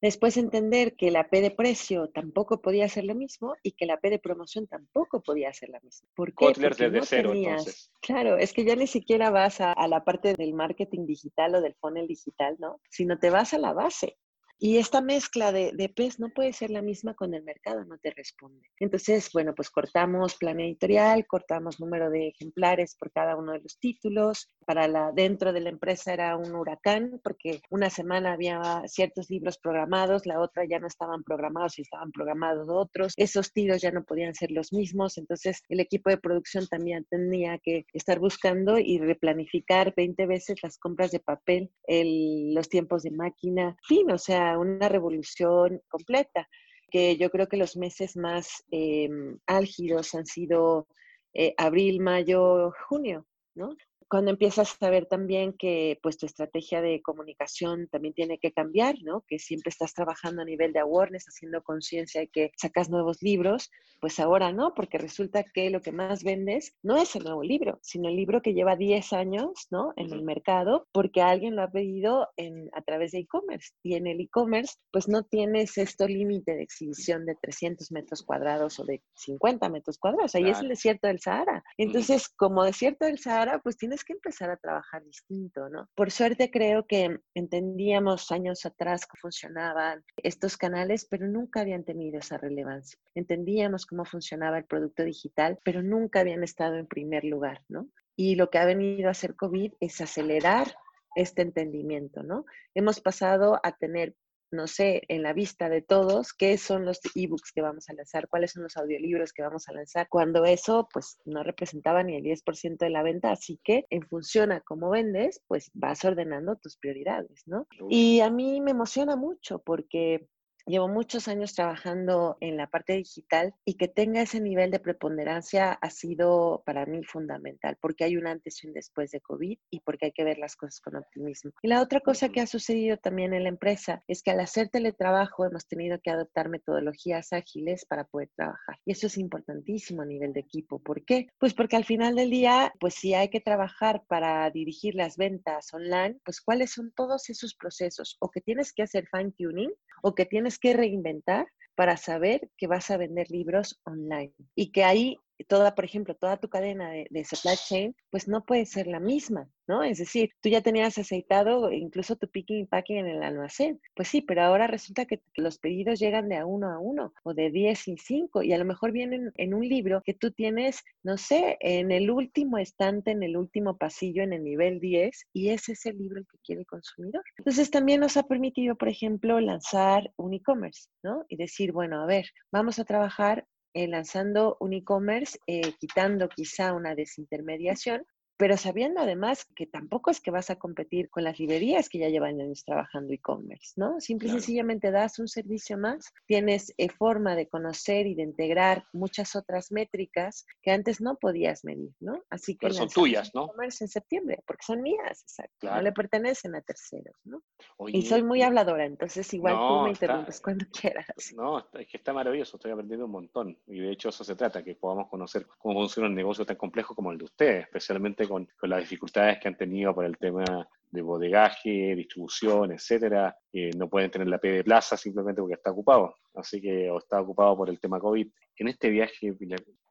[0.00, 3.98] Después entender que la P de precio tampoco podía ser lo mismo y que la
[3.98, 6.08] P de promoción tampoco podía ser la misma.
[6.14, 6.52] ¿Por qué?
[6.54, 7.92] Porque no cero, entonces.
[8.00, 11.60] Claro, es que ya ni siquiera vas a, a, la parte del marketing digital o
[11.60, 12.80] del funnel digital, ¿no?
[12.88, 14.16] Sino te vas a la base.
[14.62, 17.96] Y esta mezcla de, de PES no puede ser la misma con el mercado, no
[17.96, 18.60] te responde.
[18.78, 23.78] Entonces, bueno, pues cortamos plan editorial, cortamos número de ejemplares por cada uno de los
[23.78, 24.50] títulos.
[24.66, 29.56] Para la dentro de la empresa era un huracán, porque una semana había ciertos libros
[29.56, 33.14] programados, la otra ya no estaban programados y estaban programados otros.
[33.16, 37.58] Esos tiros ya no podían ser los mismos, entonces el equipo de producción también tenía
[37.58, 43.10] que estar buscando y replanificar 20 veces las compras de papel, el, los tiempos de
[43.10, 46.48] máquina, fin, o sea, una revolución completa,
[46.90, 49.08] que yo creo que los meses más eh,
[49.46, 50.88] álgidos han sido
[51.34, 53.76] eh, abril, mayo, junio, ¿no?
[54.10, 58.96] Cuando empiezas a ver también que pues tu estrategia de comunicación también tiene que cambiar,
[59.02, 59.24] ¿no?
[59.28, 63.70] Que siempre estás trabajando a nivel de awareness, haciendo conciencia de que sacas nuevos libros,
[64.00, 67.78] pues ahora no, porque resulta que lo que más vendes no es el nuevo libro,
[67.82, 69.92] sino el libro que lleva 10 años, ¿no?
[69.96, 73.70] En el mercado, porque alguien lo ha pedido en, a través de e-commerce.
[73.84, 78.80] Y en el e-commerce, pues no tienes esto límite de exhibición de 300 metros cuadrados
[78.80, 80.34] o de 50 metros cuadrados.
[80.34, 81.62] Ahí es el desierto del Sahara.
[81.78, 85.88] Entonces, como desierto del Sahara, pues tienes que empezar a trabajar distinto, ¿no?
[85.94, 92.18] Por suerte creo que entendíamos años atrás cómo funcionaban estos canales, pero nunca habían tenido
[92.18, 92.98] esa relevancia.
[93.14, 97.88] Entendíamos cómo funcionaba el producto digital, pero nunca habían estado en primer lugar, ¿no?
[98.16, 100.74] Y lo que ha venido a hacer COVID es acelerar
[101.14, 102.44] este entendimiento, ¿no?
[102.74, 104.14] Hemos pasado a tener
[104.52, 108.28] no sé, en la vista de todos, qué son los ebooks que vamos a lanzar,
[108.28, 112.24] cuáles son los audiolibros que vamos a lanzar, cuando eso pues no representaba ni el
[112.24, 116.76] 10% de la venta, así que en función a cómo vendes, pues vas ordenando tus
[116.76, 117.66] prioridades, ¿no?
[117.88, 120.26] Y a mí me emociona mucho porque
[120.66, 125.72] llevo muchos años trabajando en la parte digital y que tenga ese nivel de preponderancia
[125.72, 129.80] ha sido para mí fundamental, porque hay un antes y un después de COVID y
[129.80, 131.52] porque hay que ver las cosas con optimismo.
[131.62, 134.68] Y la otra cosa que ha sucedido también en la empresa es que al hacer
[134.68, 138.78] teletrabajo hemos tenido que adoptar metodologías ágiles para poder trabajar.
[138.84, 140.80] Y eso es importantísimo a nivel de equipo.
[140.80, 141.28] ¿Por qué?
[141.38, 145.72] Pues porque al final del día, pues si hay que trabajar para dirigir las ventas
[145.72, 150.14] online, pues cuáles son todos esos procesos o que tienes que hacer fine tuning o
[150.14, 155.18] que tienes que reinventar para saber que vas a vender libros online y que ahí
[155.44, 159.48] toda, por ejemplo, toda tu cadena de, supply chain, pues no puede ser la misma,
[159.66, 159.82] ¿no?
[159.82, 163.80] Es decir, tú ya tenías aceitado incluso tu picking y packing en el almacén.
[163.94, 167.34] Pues sí, pero ahora resulta que los pedidos llegan de a uno a uno o
[167.34, 170.82] de 10 y 5 y a lo mejor vienen en un libro que tú tienes,
[171.02, 175.50] no sé, en el último estante, en el último pasillo, en el nivel 10 y
[175.50, 177.22] ese es el libro el que quiere el consumidor.
[177.38, 181.24] Entonces también nos ha permitido, por ejemplo, lanzar un e-commerce, ¿no?
[181.28, 186.72] Y decir, bueno, a ver, vamos a trabajar eh, lanzando un e-commerce, eh, quitando quizá
[186.72, 188.04] una desintermediación,
[188.40, 192.08] pero sabiendo además que tampoco es que vas a competir con las librerías que ya
[192.08, 194.00] llevan años trabajando e-commerce, ¿no?
[194.00, 198.86] Simple y sencillamente das un servicio más, tienes eh, forma de conocer y de integrar
[198.94, 202.24] muchas otras métricas que antes no podías medir, ¿no?
[202.30, 203.44] Así que son tuyas, ¿no?
[203.44, 207.42] E-commerce en septiembre, porque son mías, exacto, no le pertenecen a terceros, ¿no?
[207.88, 211.06] y soy muy habladora, entonces igual tú me interrumpes cuando quieras.
[211.36, 214.64] No, es que está maravilloso, estoy aprendiendo un montón y de hecho eso se trata,
[214.64, 218.48] que podamos conocer cómo funciona un negocio tan complejo como el de ustedes, especialmente con,
[218.62, 220.44] las dificultades que han tenido por el tema
[220.90, 223.36] de bodegaje, distribución, etcétera,
[223.76, 227.20] no pueden tener la P de plaza simplemente porque está ocupado, así que o está
[227.20, 228.28] ocupado por el tema COVID.
[228.56, 229.36] En este viaje,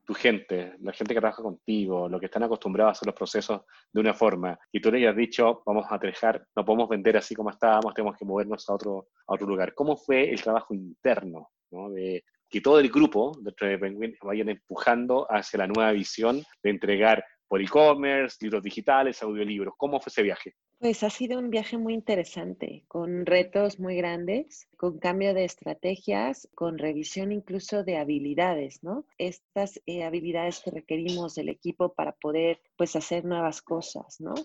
[0.05, 3.61] tu gente, la gente que trabaja contigo, lo que están acostumbrados a hacer los procesos
[3.93, 7.35] de una forma, y tú le hayas dicho, vamos a trejar, no podemos vender así
[7.35, 9.73] como estábamos, tenemos que movernos a otro, a otro lugar.
[9.73, 11.89] ¿Cómo fue el trabajo interno ¿no?
[11.91, 16.69] de que todo el grupo dentro de Penguin vayan empujando hacia la nueva visión de
[16.69, 19.73] entregar por e-commerce, libros digitales, audiolibros.
[19.75, 20.55] ¿Cómo fue ese viaje?
[20.77, 26.47] Pues ha sido un viaje muy interesante, con retos muy grandes, con cambio de estrategias,
[26.55, 29.03] con revisión incluso de habilidades, ¿no?
[29.17, 34.35] Estas eh, habilidades que requerimos del equipo para poder, pues, hacer nuevas cosas, ¿no?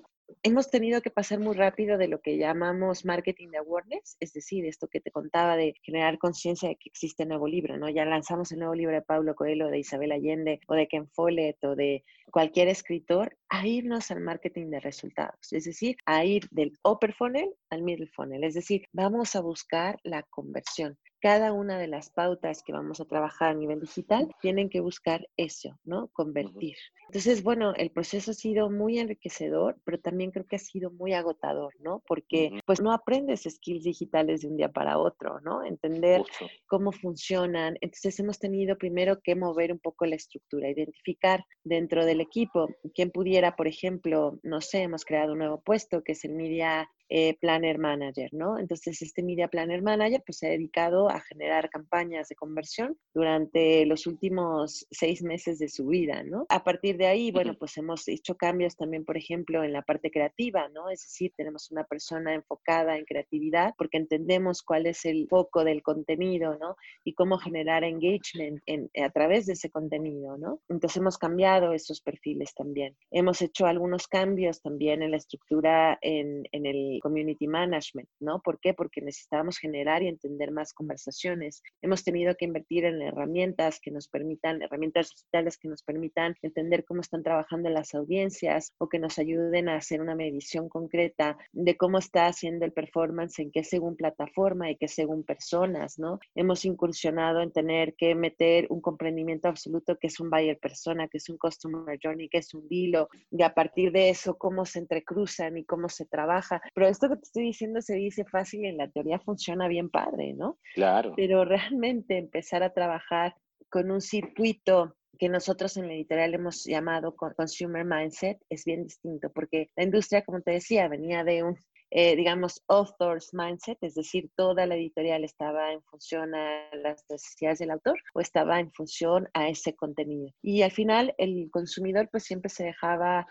[0.42, 4.66] Hemos tenido que pasar muy rápido de lo que llamamos marketing de awareness, es decir,
[4.66, 7.88] esto que te contaba de generar conciencia de que existe un nuevo libro, ¿no?
[7.88, 11.62] Ya lanzamos el nuevo libro de Pablo Coelho, de Isabel Allende, o de Ken Follett,
[11.64, 16.76] o de cualquier escritor, a irnos al marketing de resultados, es decir, a ir del
[16.82, 21.88] upper funnel al middle funnel, es decir, vamos a buscar la conversión cada una de
[21.88, 26.08] las pautas que vamos a trabajar a nivel digital tienen que buscar eso, ¿no?
[26.08, 26.76] Convertir.
[27.08, 31.14] Entonces, bueno, el proceso ha sido muy enriquecedor, pero también creo que ha sido muy
[31.14, 32.02] agotador, ¿no?
[32.06, 35.64] Porque pues no aprendes skills digitales de un día para otro, ¿no?
[35.64, 36.22] Entender
[36.66, 37.78] cómo funcionan.
[37.80, 43.10] Entonces hemos tenido primero que mover un poco la estructura, identificar dentro del equipo quién
[43.10, 47.38] pudiera, por ejemplo, no sé, hemos creado un nuevo puesto que es el Media eh,
[47.40, 48.58] Planner Manager, ¿no?
[48.58, 53.86] Entonces, este Media Planner Manager pues se ha dedicado a generar campañas de conversión durante
[53.86, 56.44] los últimos seis meses de su vida, ¿no?
[56.48, 60.10] A partir de ahí, bueno, pues hemos hecho cambios también, por ejemplo, en la parte
[60.10, 60.90] creativa, ¿no?
[60.90, 65.84] Es decir, tenemos una persona enfocada en creatividad porque entendemos cuál es el foco del
[65.84, 66.74] contenido, ¿no?
[67.04, 68.60] Y cómo generar engagement
[69.00, 70.60] a través de ese contenido, ¿no?
[70.68, 72.96] Entonces, hemos cambiado esos perfiles también.
[73.12, 78.40] Hemos hecho algunos cambios también en la estructura en, en el community management, ¿no?
[78.40, 78.72] ¿Por qué?
[78.72, 81.62] Porque necesitábamos generar y entender más conversaciones.
[81.82, 86.86] Hemos tenido que invertir en herramientas que nos permitan, herramientas digitales que nos permitan entender
[86.86, 91.76] cómo están trabajando las audiencias o que nos ayuden a hacer una medición concreta de
[91.76, 96.18] cómo está haciendo el performance, en qué según plataforma y qué según personas, ¿no?
[96.34, 101.18] Hemos incursionado en tener que meter un comprendimiento absoluto que es un buyer persona, que
[101.18, 104.78] es un customer journey, que es un hilo, y a partir de eso cómo se
[104.78, 106.60] entrecruzan y cómo se trabaja.
[106.74, 109.90] Pero esto que te estoy diciendo se dice fácil y en la teoría funciona bien
[109.90, 110.58] padre, ¿no?
[110.74, 111.12] Claro.
[111.16, 113.34] Pero realmente empezar a trabajar
[113.68, 119.30] con un circuito que nosotros en la editorial hemos llamado consumer mindset es bien distinto
[119.32, 121.56] porque la industria, como te decía, venía de un,
[121.90, 127.60] eh, digamos, author's mindset, es decir, toda la editorial estaba en función a las necesidades
[127.60, 130.28] del autor o estaba en función a ese contenido.
[130.42, 133.26] Y al final el consumidor pues siempre se dejaba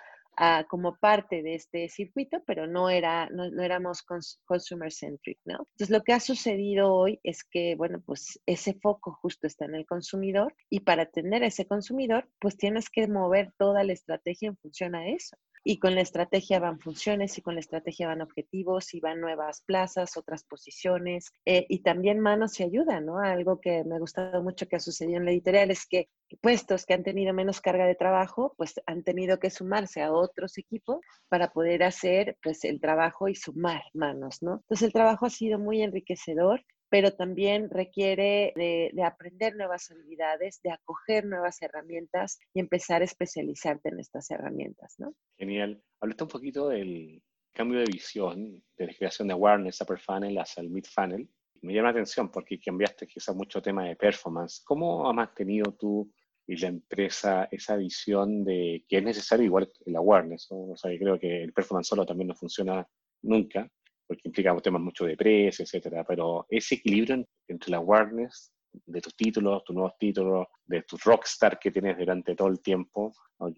[0.70, 4.04] como parte de este circuito, pero no, era, no, éramos
[4.46, 5.68] consumer centric, ¿no?
[5.74, 9.76] Entonces, lo que ha sucedido hoy es que, bueno, pues ese foco justo está en
[9.76, 14.58] el consumidor y para tener ese consumidor, pues tienes que mover toda la estrategia en
[14.58, 15.38] función a eso.
[15.64, 19.62] Y con la estrategia van funciones y con la estrategia van objetivos y van nuevas
[19.62, 23.20] plazas, otras posiciones eh, y también manos y ayuda, ¿no?
[23.20, 26.10] Algo que me ha gustado mucho que ha sucedido en la editorial es que
[26.42, 30.58] puestos que han tenido menos carga de trabajo, pues han tenido que sumarse a otros
[30.58, 31.00] equipos
[31.30, 34.56] para poder hacer pues el trabajo y sumar manos, ¿no?
[34.56, 40.70] Entonces el trabajo ha sido muy enriquecedor pero también requiere de, aprender nuevas habilidades, de
[40.70, 45.16] acoger nuevas herramientas y empezar a especializarte en estas herramientas, ¿no?
[45.36, 45.82] Genial.
[46.02, 50.62] Hablaste un poquito del cambio de visión, de la creación de awareness, upper funnel hacia
[50.62, 51.28] el mid funnel.
[51.64, 54.62] Me llama la atención porque cambiaste quizás mucho tema de performance.
[54.64, 56.14] ¿Cómo has mantenido tú
[56.46, 60.46] y la empresa esa visión de que es necesario igual el awareness?
[60.52, 62.88] O sea, creo que el performance solo también no funciona
[63.24, 63.68] nunca,
[64.14, 68.52] porque implica temas mucho de precio, etcétera, pero ese equilibrio entre la awareness
[68.86, 73.14] de tus títulos, tus nuevos títulos, de tus rockstar que tienes durante todo el tiempo,
[73.38, 73.58] ¿ok?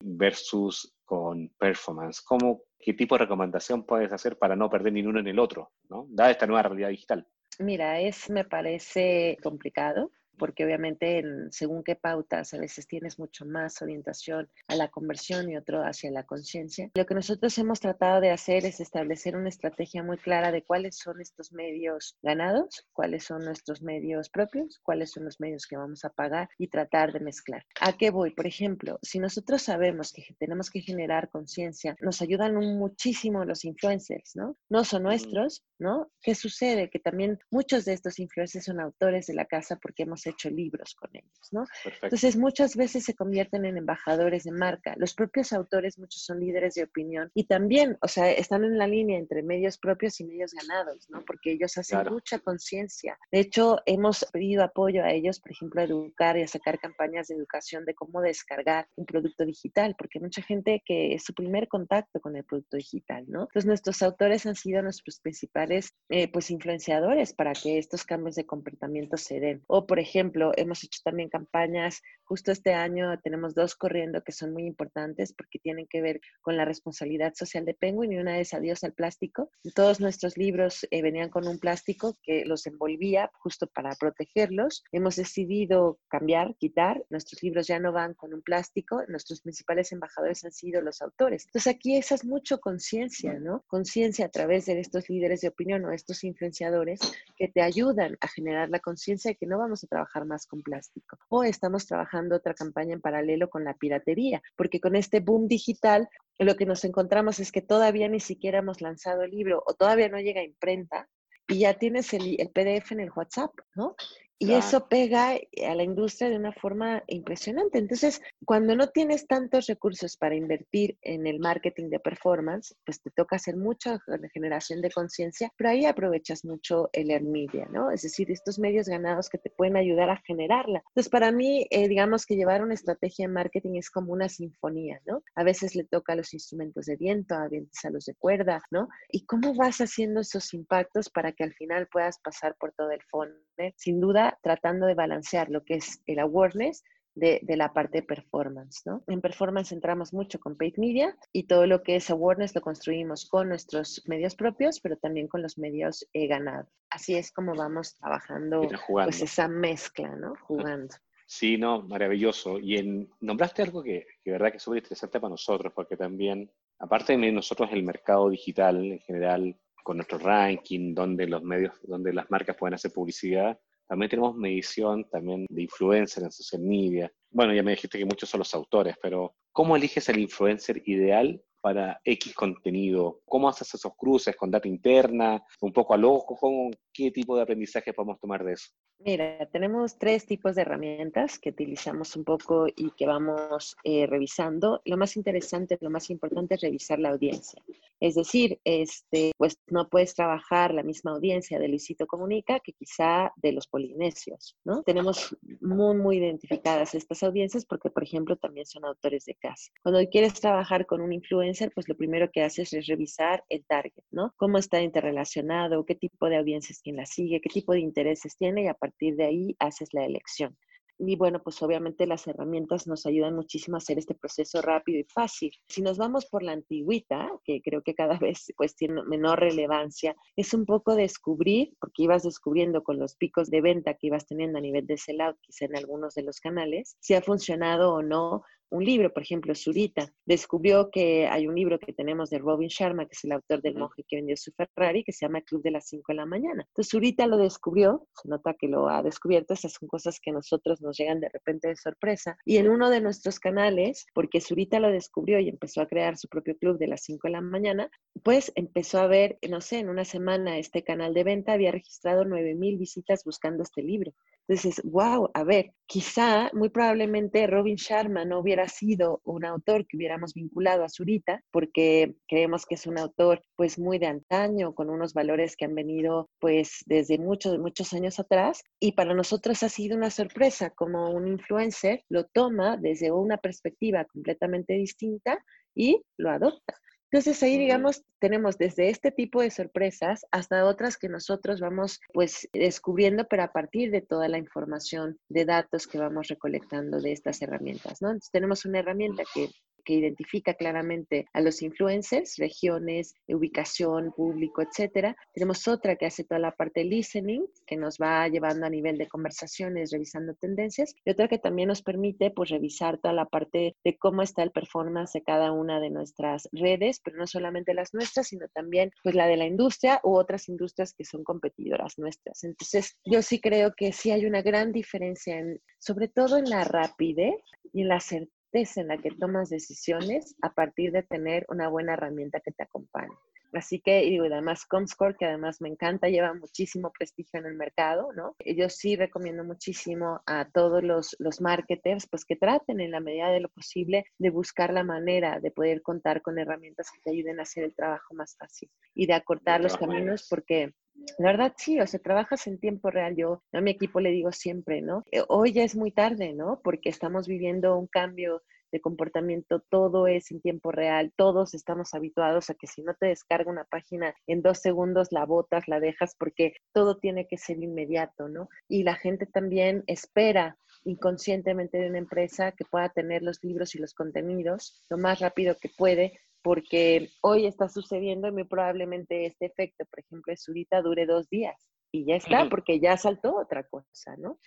[0.00, 2.22] Versus con performance.
[2.22, 5.72] ¿Cómo, ¿Qué tipo de recomendación puedes hacer para no perder ni uno en el otro,
[5.88, 6.06] ¿no?
[6.08, 7.26] Dada esta nueva realidad digital.
[7.58, 13.82] Mira, es, me parece complicado porque obviamente según qué pautas a veces tienes mucho más
[13.82, 16.90] orientación a la conversión y otro hacia la conciencia.
[16.94, 20.96] Lo que nosotros hemos tratado de hacer es establecer una estrategia muy clara de cuáles
[20.96, 26.06] son estos medios ganados, cuáles son nuestros medios propios, cuáles son los medios que vamos
[26.06, 27.66] a pagar y tratar de mezclar.
[27.78, 28.30] ¿A qué voy?
[28.30, 34.36] Por ejemplo, si nosotros sabemos que tenemos que generar conciencia, nos ayudan muchísimo los influencers,
[34.36, 34.56] ¿no?
[34.70, 36.10] No son nuestros, ¿no?
[36.22, 36.88] ¿Qué sucede?
[36.88, 40.94] Que también muchos de estos influencers son autores de la casa porque hemos hecho libros
[40.94, 41.64] con ellos, ¿no?
[42.02, 44.94] Entonces, muchas veces se convierten en embajadores de marca.
[44.96, 48.86] Los propios autores, muchos son líderes de opinión y también, o sea, están en la
[48.86, 51.24] línea entre medios propios y medios ganados, ¿no?
[51.24, 53.18] Porque ellos hacen mucha conciencia.
[53.30, 57.28] De hecho, hemos pedido apoyo a ellos, por ejemplo, a educar y a sacar campañas
[57.28, 61.68] de educación de cómo descargar un producto digital, porque mucha gente que es su primer
[61.68, 63.42] contacto con el producto digital, ¿no?
[63.42, 68.46] Entonces, nuestros autores han sido nuestros principales, eh, pues, influenciadores para que estos cambios de
[68.46, 69.62] comportamiento se den.
[69.66, 74.32] O, por ejemplo, ejemplo, hemos hecho también campañas, justo este año tenemos dos corriendo que
[74.32, 78.38] son muy importantes porque tienen que ver con la responsabilidad social de Penguin y una
[78.38, 79.50] es Adiós al plástico.
[79.74, 84.84] Todos nuestros libros eh, venían con un plástico que los envolvía justo para protegerlos.
[84.92, 87.02] Hemos decidido cambiar, quitar.
[87.08, 89.02] Nuestros libros ya no van con un plástico.
[89.08, 91.46] Nuestros principales embajadores han sido los autores.
[91.46, 93.64] Entonces aquí esa es mucho conciencia, ¿no?
[93.66, 97.00] Conciencia a través de estos líderes de opinión o estos influenciadores
[97.36, 100.62] que te ayudan a generar la conciencia de que no vamos a trabajar más con
[100.62, 101.18] plástico.
[101.28, 106.08] O estamos trabajando otra campaña en paralelo con la piratería, porque con este boom digital
[106.38, 110.08] lo que nos encontramos es que todavía ni siquiera hemos lanzado el libro o todavía
[110.08, 111.08] no llega a imprenta
[111.48, 113.94] y ya tienes el, el PDF en el WhatsApp, ¿no?
[114.42, 117.76] Y eso pega a la industria de una forma impresionante.
[117.76, 123.10] Entonces, cuando no tienes tantos recursos para invertir en el marketing de performance, pues te
[123.10, 123.98] toca hacer mucha
[124.32, 127.90] generación de conciencia, pero ahí aprovechas mucho el earn media, ¿no?
[127.90, 130.82] Es decir, estos medios ganados que te pueden ayudar a generarla.
[130.88, 135.02] Entonces, para mí, eh, digamos que llevar una estrategia de marketing es como una sinfonía,
[135.04, 135.22] ¿no?
[135.34, 138.62] A veces le toca a los instrumentos de viento, a veces a los de cuerda,
[138.70, 138.88] ¿no?
[139.10, 143.02] ¿Y cómo vas haciendo esos impactos para que al final puedas pasar por todo el
[143.02, 143.36] fondo?
[143.76, 146.82] Sin duda, tratando de balancear lo que es el awareness
[147.14, 149.02] de, la parte de performance, ¿no?
[149.08, 153.28] En performance entramos mucho con paid media y todo lo que es awareness lo construimos
[153.28, 156.68] con nuestros medios propios, pero también con los medios eh, ganados.
[156.90, 160.34] Así es como vamos trabajando pues esa mezcla, ¿no?
[160.42, 160.94] Jugando.
[161.32, 162.58] Sí, no, maravilloso.
[162.58, 166.50] Y en, nombraste algo que, que verdad que es súper interesante para nosotros, porque también
[166.80, 172.12] aparte de nosotros el mercado digital en general, con nuestro ranking, donde los medios, donde
[172.12, 173.56] las marcas pueden hacer publicidad,
[173.90, 177.12] también tenemos medición también de influencer en social media.
[177.28, 181.42] Bueno, ya me dijiste que muchos son los autores, pero ¿cómo eliges el influencer ideal
[181.60, 183.20] para X contenido?
[183.24, 185.42] ¿Cómo haces esos cruces con data interna?
[185.60, 186.36] ¿Un poco al ojo?
[186.36, 186.70] ¿Cómo,
[187.00, 188.68] ¿Qué tipo de aprendizaje podemos tomar de eso?
[189.02, 194.82] Mira, tenemos tres tipos de herramientas que utilizamos un poco y que vamos eh, revisando.
[194.84, 197.62] Lo más interesante, lo más importante es revisar la audiencia.
[197.98, 203.32] Es decir, este, pues no puedes trabajar la misma audiencia de Luisito Comunica que quizá
[203.36, 204.82] de los polinesios, ¿no?
[204.82, 209.70] Tenemos muy, muy identificadas estas audiencias porque, por ejemplo, también son autores de casa.
[209.82, 214.04] Cuando quieres trabajar con un influencer, pues lo primero que haces es revisar el target,
[214.10, 214.34] ¿no?
[214.36, 218.66] Cómo está interrelacionado, qué tipo de audiencias la sigue, qué tipo de intereses tiene y
[218.68, 220.56] a partir de ahí haces la elección.
[221.02, 225.04] Y bueno, pues obviamente las herramientas nos ayudan muchísimo a hacer este proceso rápido y
[225.04, 225.50] fácil.
[225.66, 230.14] Si nos vamos por la antigüita, que creo que cada vez pues tiene menor relevancia,
[230.36, 234.58] es un poco descubrir, porque ibas descubriendo con los picos de venta que ibas teniendo
[234.58, 238.42] a nivel de sellout, quizá en algunos de los canales, si ha funcionado o no
[238.70, 243.06] un libro, por ejemplo, Zurita, descubrió que hay un libro que tenemos de Robin Sharma,
[243.06, 245.72] que es el autor del monje que vendió su Ferrari, que se llama Club de
[245.72, 246.64] las 5 de la mañana.
[246.68, 250.34] Entonces, Zurita lo descubrió, se nota que lo ha descubierto, esas son cosas que a
[250.34, 252.36] nosotros nos llegan de repente de sorpresa.
[252.44, 256.28] Y en uno de nuestros canales, porque Zurita lo descubrió y empezó a crear su
[256.28, 257.90] propio club de las 5 de la mañana,
[258.22, 262.24] pues empezó a ver, no sé, en una semana este canal de venta había registrado
[262.24, 264.12] 9000 visitas buscando este libro.
[264.50, 269.96] Entonces, wow, a ver, quizá, muy probablemente Robin Sharma no hubiera sido un autor que
[269.96, 274.90] hubiéramos vinculado a Zurita, porque creemos que es un autor pues muy de antaño, con
[274.90, 278.64] unos valores que han venido pues desde muchos, muchos años atrás.
[278.80, 284.04] Y para nosotros ha sido una sorpresa como un influencer lo toma desde una perspectiva
[284.06, 285.38] completamente distinta
[285.76, 286.74] y lo adopta.
[287.12, 292.48] Entonces ahí, digamos, tenemos desde este tipo de sorpresas hasta otras que nosotros vamos pues
[292.52, 297.42] descubriendo, pero a partir de toda la información de datos que vamos recolectando de estas
[297.42, 298.10] herramientas, ¿no?
[298.10, 299.50] Entonces tenemos una herramienta que
[299.90, 305.16] que identifica claramente a los influencers, regiones, ubicación, público, etcétera.
[305.34, 308.98] Tenemos otra que hace toda la parte de listening, que nos va llevando a nivel
[308.98, 313.74] de conversaciones, revisando tendencias, y otra que también nos permite pues revisar toda la parte
[313.82, 317.92] de cómo está el performance de cada una de nuestras redes, pero no solamente las
[317.92, 322.44] nuestras, sino también pues la de la industria u otras industrias que son competidoras nuestras.
[322.44, 326.62] Entonces, yo sí creo que sí hay una gran diferencia en, sobre todo en la
[326.62, 327.34] rapidez
[327.72, 331.94] y en la certeza en la que tomas decisiones a partir de tener una buena
[331.94, 333.14] herramienta que te acompañe.
[333.52, 338.12] Así que, y además Comscore, que además me encanta, lleva muchísimo prestigio en el mercado,
[338.12, 338.36] ¿no?
[338.44, 343.30] Yo sí recomiendo muchísimo a todos los, los marketers, pues que traten en la medida
[343.30, 347.40] de lo posible de buscar la manera de poder contar con herramientas que te ayuden
[347.40, 350.72] a hacer el trabajo más fácil y de acortar los caminos, porque
[351.18, 353.16] la verdad sí, o sea, trabajas en tiempo real.
[353.16, 355.04] Yo a mi equipo le digo siempre, ¿no?
[355.10, 356.60] Eh, hoy ya es muy tarde, ¿no?
[356.62, 358.42] Porque estamos viviendo un cambio
[358.72, 363.06] de comportamiento, todo es en tiempo real, todos estamos habituados a que si no te
[363.06, 367.62] descarga una página en dos segundos la botas, la dejas porque todo tiene que ser
[367.62, 368.48] inmediato, ¿no?
[368.68, 373.78] Y la gente también espera inconscientemente de una empresa que pueda tener los libros y
[373.78, 379.46] los contenidos lo más rápido que puede porque hoy está sucediendo y muy probablemente este
[379.46, 383.64] efecto, por ejemplo, de Zurita dure dos días y ya está, porque ya saltó otra
[383.64, 384.38] cosa, ¿no?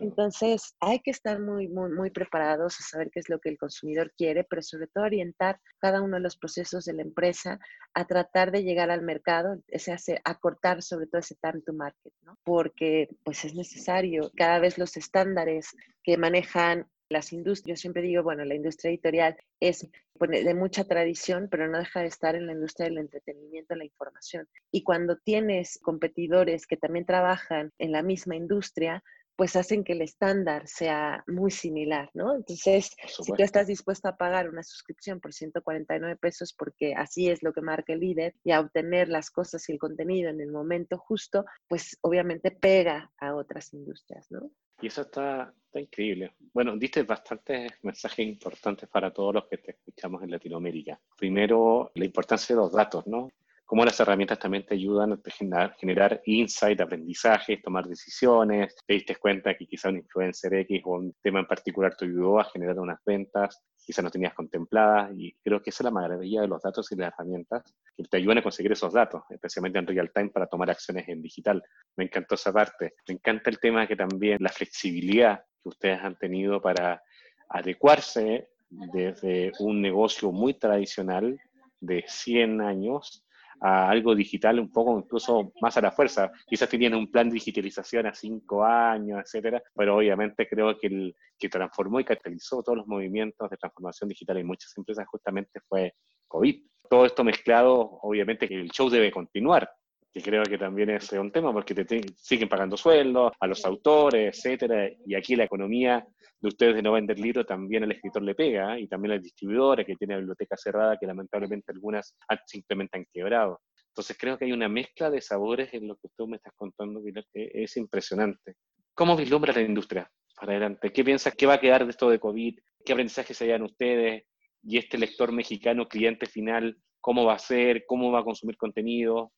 [0.00, 3.58] Entonces, hay que estar muy, muy, muy preparados a saber qué es lo que el
[3.58, 7.58] consumidor quiere, pero sobre todo orientar cada uno de los procesos de la empresa
[7.94, 12.12] a tratar de llegar al mercado, ese hace, acortar sobre todo ese time to market,
[12.22, 12.38] ¿no?
[12.44, 18.44] Porque pues es necesario, cada vez los estándares que manejan las industrias, siempre digo, bueno,
[18.44, 19.88] la industria editorial es
[20.18, 24.48] de mucha tradición, pero no deja de estar en la industria del entretenimiento, la información.
[24.70, 29.02] Y cuando tienes competidores que también trabajan en la misma industria,
[29.36, 32.34] pues hacen que el estándar sea muy similar, ¿no?
[32.34, 37.42] Entonces, si tú estás dispuesto a pagar una suscripción por 149 pesos porque así es
[37.42, 40.52] lo que marca el líder y a obtener las cosas y el contenido en el
[40.52, 44.50] momento justo, pues obviamente pega a otras industrias, ¿no?
[44.80, 46.34] Y eso está, está increíble.
[46.52, 51.00] Bueno, diste bastantes mensajes importantes para todos los que te escuchamos en Latinoamérica.
[51.16, 53.30] Primero, la importancia de los datos, ¿no?
[53.64, 59.16] Cómo las herramientas también te ayudan a generar, generar insight, aprendizajes, tomar decisiones, te diste
[59.16, 62.78] cuenta que quizá un influencer X o un tema en particular te ayudó a generar
[62.78, 66.62] unas ventas, quizá no tenías contempladas, y creo que esa es la maravilla de los
[66.62, 67.62] datos y las herramientas
[67.96, 71.22] que te ayudan a conseguir esos datos, especialmente en real time para tomar acciones en
[71.22, 71.62] digital.
[71.96, 72.94] Me encantó esa parte.
[73.08, 77.02] Me encanta el tema que también la flexibilidad que ustedes han tenido para
[77.48, 81.38] adecuarse desde un negocio muy tradicional
[81.80, 83.24] de 100 años
[83.60, 86.30] a algo digital un poco incluso más a la fuerza.
[86.46, 91.16] Quizás tenían un plan de digitalización a cinco años, etcétera, pero obviamente creo que el
[91.38, 95.94] que transformó y catalizó todos los movimientos de transformación digital en muchas empresas justamente fue
[96.28, 96.62] COVID.
[96.88, 99.70] Todo esto mezclado, obviamente que el show debe continuar,
[100.14, 104.36] que creo que también es un tema porque te siguen pagando sueldos a los autores,
[104.36, 106.06] etcétera, y aquí la economía
[106.40, 108.82] de ustedes de no vender libros también al escritor le pega, ¿eh?
[108.82, 112.14] y también a las distribuidores que tienen biblioteca cerrada, que lamentablemente algunas
[112.46, 113.60] simplemente han quebrado.
[113.88, 117.02] Entonces creo que hay una mezcla de sabores en lo que tú me estás contando,
[117.32, 118.54] que es impresionante.
[118.94, 120.92] ¿Cómo vislumbra la industria para adelante?
[120.92, 122.56] ¿Qué piensas que va a quedar de esto de COVID?
[122.84, 124.24] ¿Qué aprendizaje se ustedes?
[124.62, 127.84] Y este lector mexicano, cliente final, ¿cómo va a ser?
[127.86, 129.32] ¿Cómo va a consumir contenido?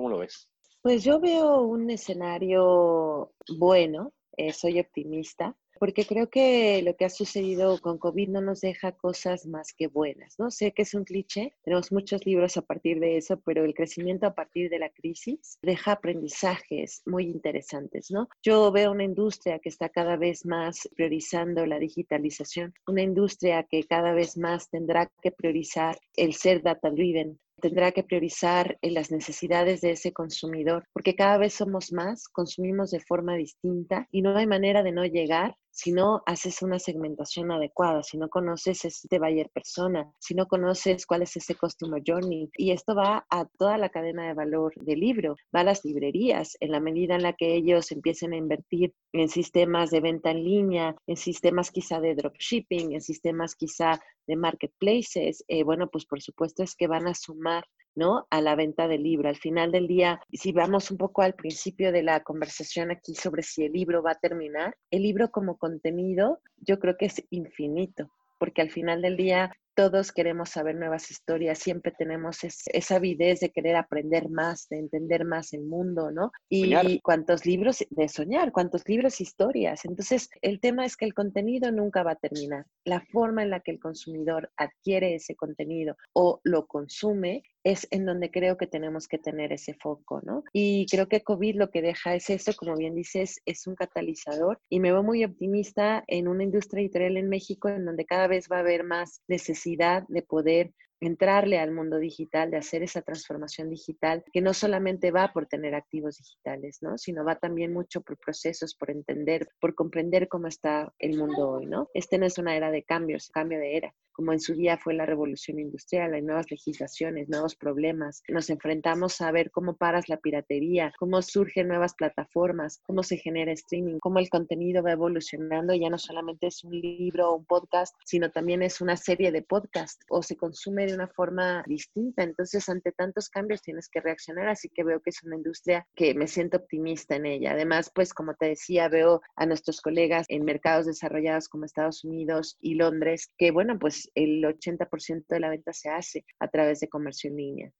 [0.00, 0.48] ¿Cómo lo ves?
[0.80, 7.10] Pues yo veo un escenario bueno, eh, soy optimista porque creo que lo que ha
[7.10, 10.50] sucedido con COVID no nos deja cosas más que buenas, ¿no?
[10.50, 14.26] Sé que es un cliché, tenemos muchos libros a partir de eso, pero el crecimiento
[14.26, 18.28] a partir de la crisis deja aprendizajes muy interesantes, ¿no?
[18.42, 23.84] Yo veo una industria que está cada vez más priorizando la digitalización, una industria que
[23.84, 29.80] cada vez más tendrá que priorizar el ser data driven, tendrá que priorizar las necesidades
[29.80, 34.46] de ese consumidor, porque cada vez somos más, consumimos de forma distinta y no hay
[34.46, 39.50] manera de no llegar si no haces una segmentación adecuada, si no conoces ese buyer
[39.50, 42.50] persona, si no conoces cuál es ese customer journey.
[42.56, 46.56] Y esto va a toda la cadena de valor del libro, va a las librerías,
[46.60, 50.44] en la medida en la que ellos empiecen a invertir en sistemas de venta en
[50.44, 56.22] línea, en sistemas quizá de dropshipping, en sistemas quizá de marketplaces, eh, bueno, pues por
[56.22, 57.64] supuesto es que van a sumar
[57.94, 58.26] ¿no?
[58.30, 59.28] A la venta del libro.
[59.28, 63.42] Al final del día, si vamos un poco al principio de la conversación aquí sobre
[63.42, 68.10] si el libro va a terminar, el libro como contenido yo creo que es infinito,
[68.38, 73.50] porque al final del día todos queremos saber nuevas historias, siempre tenemos esa avidez de
[73.50, 76.32] querer aprender más, de entender más el mundo, ¿no?
[76.50, 79.86] Y cuántos libros de soñar, cuántos libros, historias.
[79.86, 82.66] Entonces, el tema es que el contenido nunca va a terminar.
[82.84, 88.06] La forma en la que el consumidor adquiere ese contenido o lo consume es en
[88.06, 90.44] donde creo que tenemos que tener ese foco, ¿no?
[90.52, 94.60] Y creo que COVID lo que deja es eso, como bien dices, es un catalizador
[94.68, 98.48] y me veo muy optimista en una industria editorial en México en donde cada vez
[98.50, 103.70] va a haber más necesidad de poder entrarle al mundo digital, de hacer esa transformación
[103.70, 106.98] digital, que no solamente va por tener activos digitales, ¿no?
[106.98, 111.66] Sino va también mucho por procesos, por entender, por comprender cómo está el mundo hoy,
[111.66, 111.88] ¿no?
[111.94, 114.92] Este no es una era de cambios, cambio de era como en su día fue
[114.92, 118.22] la revolución industrial, hay nuevas legislaciones, nuevos problemas.
[118.28, 123.52] Nos enfrentamos a ver cómo paras la piratería, cómo surgen nuevas plataformas, cómo se genera
[123.52, 125.74] streaming, cómo el contenido va evolucionando.
[125.74, 129.40] Ya no solamente es un libro o un podcast, sino también es una serie de
[129.40, 132.22] podcasts o se consume de una forma distinta.
[132.22, 136.14] Entonces, ante tantos cambios tienes que reaccionar, así que veo que es una industria que
[136.14, 137.52] me siento optimista en ella.
[137.52, 142.56] Además, pues como te decía, veo a nuestros colegas en mercados desarrollados como Estados Unidos
[142.60, 146.88] y Londres, que bueno, pues el 80% de la venta se hace a través de
[146.88, 147.72] comercio en línea